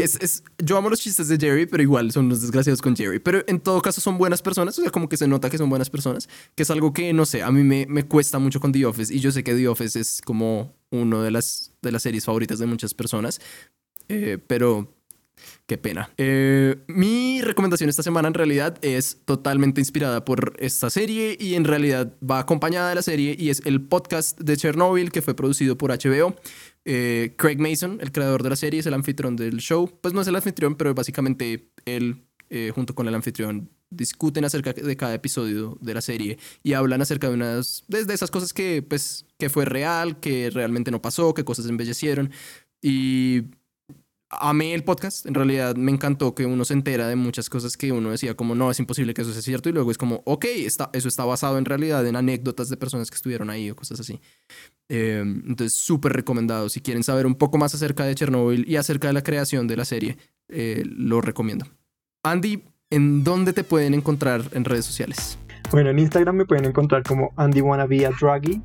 Es, 0.00 0.16
es, 0.20 0.42
yo 0.58 0.76
amo 0.76 0.88
los 0.88 1.00
chistes 1.00 1.28
de 1.28 1.38
Jerry, 1.38 1.66
pero 1.66 1.82
igual 1.82 2.12
son 2.12 2.28
los 2.28 2.42
desgraciados 2.42 2.80
con 2.80 2.96
Jerry. 2.96 3.18
Pero 3.18 3.42
en 3.46 3.60
todo 3.60 3.80
caso 3.82 4.00
son 4.00 4.18
buenas 4.18 4.42
personas, 4.42 4.78
o 4.78 4.82
sea, 4.82 4.90
como 4.90 5.08
que 5.08 5.16
se 5.16 5.26
nota 5.26 5.50
que 5.50 5.58
son 5.58 5.68
buenas 5.68 5.90
personas, 5.90 6.28
que 6.54 6.62
es 6.62 6.70
algo 6.70 6.92
que, 6.92 7.12
no 7.12 7.26
sé, 7.26 7.42
a 7.42 7.50
mí 7.50 7.62
me, 7.62 7.86
me 7.86 8.04
cuesta 8.04 8.38
mucho 8.38 8.60
con 8.60 8.72
The 8.72 8.86
Office. 8.86 9.14
Y 9.14 9.20
yo 9.20 9.32
sé 9.32 9.42
que 9.44 9.54
The 9.54 9.68
Office 9.68 9.98
es 9.98 10.20
como 10.22 10.72
uno 10.90 11.22
de 11.22 11.30
las, 11.30 11.72
de 11.82 11.92
las 11.92 12.02
series 12.02 12.24
favoritas 12.24 12.58
de 12.58 12.66
muchas 12.66 12.94
personas. 12.94 13.40
Eh, 14.08 14.38
pero 14.46 14.94
Qué 15.66 15.78
pena. 15.78 16.10
Eh, 16.18 16.76
mi 16.88 17.40
recomendación 17.40 17.88
esta 17.88 18.02
semana 18.02 18.28
en 18.28 18.34
realidad 18.34 18.78
es 18.82 19.22
totalmente 19.24 19.80
inspirada 19.80 20.24
por 20.24 20.54
esta 20.58 20.90
serie 20.90 21.36
y 21.40 21.54
en 21.54 21.64
realidad 21.64 22.14
va 22.22 22.40
acompañada 22.40 22.90
de 22.90 22.94
la 22.94 23.02
serie 23.02 23.34
y 23.38 23.50
es 23.50 23.62
el 23.64 23.80
podcast 23.80 24.38
de 24.40 24.56
Chernobyl 24.56 25.10
que 25.10 25.22
fue 25.22 25.34
producido 25.34 25.78
por 25.78 25.90
HBO. 25.90 26.36
Eh, 26.84 27.34
Craig 27.38 27.58
Mason, 27.58 27.98
el 28.00 28.12
creador 28.12 28.42
de 28.42 28.50
la 28.50 28.56
serie, 28.56 28.80
es 28.80 28.86
el 28.86 28.94
anfitrión 28.94 29.36
del 29.36 29.58
show. 29.58 29.90
Pues 30.00 30.12
no 30.12 30.20
es 30.20 30.28
el 30.28 30.36
anfitrión, 30.36 30.74
pero 30.74 30.94
básicamente 30.94 31.70
él, 31.86 32.26
eh, 32.50 32.70
junto 32.74 32.94
con 32.94 33.08
el 33.08 33.14
anfitrión, 33.14 33.70
discuten 33.90 34.44
acerca 34.44 34.72
de 34.72 34.96
cada 34.96 35.14
episodio 35.14 35.78
de 35.80 35.94
la 35.94 36.00
serie 36.00 36.38
y 36.62 36.72
hablan 36.72 37.00
acerca 37.00 37.28
de 37.28 37.34
unas 37.34 37.84
de 37.88 38.12
esas 38.12 38.30
cosas 38.30 38.52
que 38.52 38.82
pues 38.82 39.26
que 39.38 39.48
fue 39.48 39.64
real, 39.64 40.18
que 40.20 40.50
realmente 40.50 40.90
no 40.90 41.00
pasó, 41.00 41.32
que 41.32 41.44
cosas 41.44 41.66
embellecieron 41.66 42.32
y 42.82 43.44
amé 44.30 44.74
el 44.74 44.84
podcast. 44.84 45.26
En 45.26 45.34
realidad 45.34 45.76
me 45.76 45.92
encantó 45.92 46.34
que 46.34 46.46
uno 46.46 46.64
se 46.64 46.74
entera 46.74 47.08
de 47.08 47.16
muchas 47.16 47.48
cosas 47.48 47.76
que 47.76 47.92
uno 47.92 48.10
decía 48.10 48.34
como 48.34 48.54
no, 48.54 48.70
es 48.70 48.78
imposible 48.78 49.14
que 49.14 49.22
eso 49.22 49.32
sea 49.32 49.42
cierto 49.42 49.68
y 49.68 49.72
luego 49.72 49.90
es 49.90 49.98
como, 49.98 50.22
ok, 50.24 50.44
está, 50.44 50.90
eso 50.92 51.08
está 51.08 51.24
basado 51.24 51.58
en 51.58 51.64
realidad 51.64 52.06
en 52.06 52.16
anécdotas 52.16 52.68
de 52.68 52.76
personas 52.76 53.10
que 53.10 53.16
estuvieron 53.16 53.50
ahí 53.50 53.70
o 53.70 53.76
cosas 53.76 54.00
así. 54.00 54.20
Em, 54.88 55.42
entonces, 55.46 55.74
súper 55.74 56.12
recomendado. 56.12 56.68
Si 56.68 56.80
quieren 56.80 57.02
saber 57.02 57.26
un 57.26 57.34
poco 57.34 57.58
más 57.58 57.74
acerca 57.74 58.04
de 58.04 58.14
Chernobyl 58.14 58.68
y 58.68 58.76
acerca 58.76 59.08
de 59.08 59.14
la 59.14 59.22
creación 59.22 59.66
de 59.66 59.76
la 59.76 59.84
serie, 59.84 60.16
eh, 60.48 60.82
lo 60.84 61.20
recomiendo. 61.20 61.66
Andy, 62.22 62.64
¿en 62.90 63.24
dónde 63.24 63.52
te 63.52 63.64
pueden 63.64 63.94
encontrar 63.94 64.42
en 64.52 64.64
redes 64.64 64.84
sociales? 64.84 65.38
Bueno, 65.70 65.90
en 65.90 65.98
Instagram 65.98 66.36
me 66.36 66.44
pueden 66.44 66.66
encontrar 66.66 67.02
como 67.02 67.32
Andy 67.36 67.60
Wannabe 67.60 68.08
Draggy 68.20 68.62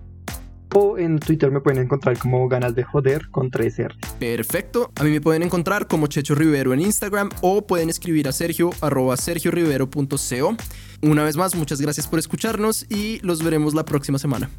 o 0.74 0.98
en 0.98 1.20
Twitter 1.20 1.52
me 1.52 1.62
pueden 1.62 1.84
encontrar 1.84 2.18
como 2.18 2.48
ganas 2.48 2.76
de 2.76 2.84
joder 2.84 3.30
con 3.30 3.52
3R. 3.52 3.96
Perfecto. 4.20 4.92
A 4.96 5.04
mí 5.04 5.12
me 5.12 5.22
pueden 5.22 5.44
encontrar 5.44 5.88
como 5.88 6.08
Checho 6.08 6.36
Rivero 6.36 6.74
en 6.74 6.82
Instagram 6.82 7.30
o 7.42 7.66
pueden 7.66 7.90
escribir 7.90 8.28
a 8.28 8.32
Sergio 8.32 8.70
arroba 8.82 9.18
sergiorivero.co. 9.18 10.58
Una 11.02 11.24
vez 11.24 11.38
más, 11.38 11.56
muchas 11.56 11.80
gracias 11.82 12.08
por 12.08 12.20
escucharnos 12.20 12.86
y 12.90 13.20
los 13.22 13.44
veremos 13.44 13.74
la 13.74 13.86
próxima 13.86 14.20
semana. 14.20 14.50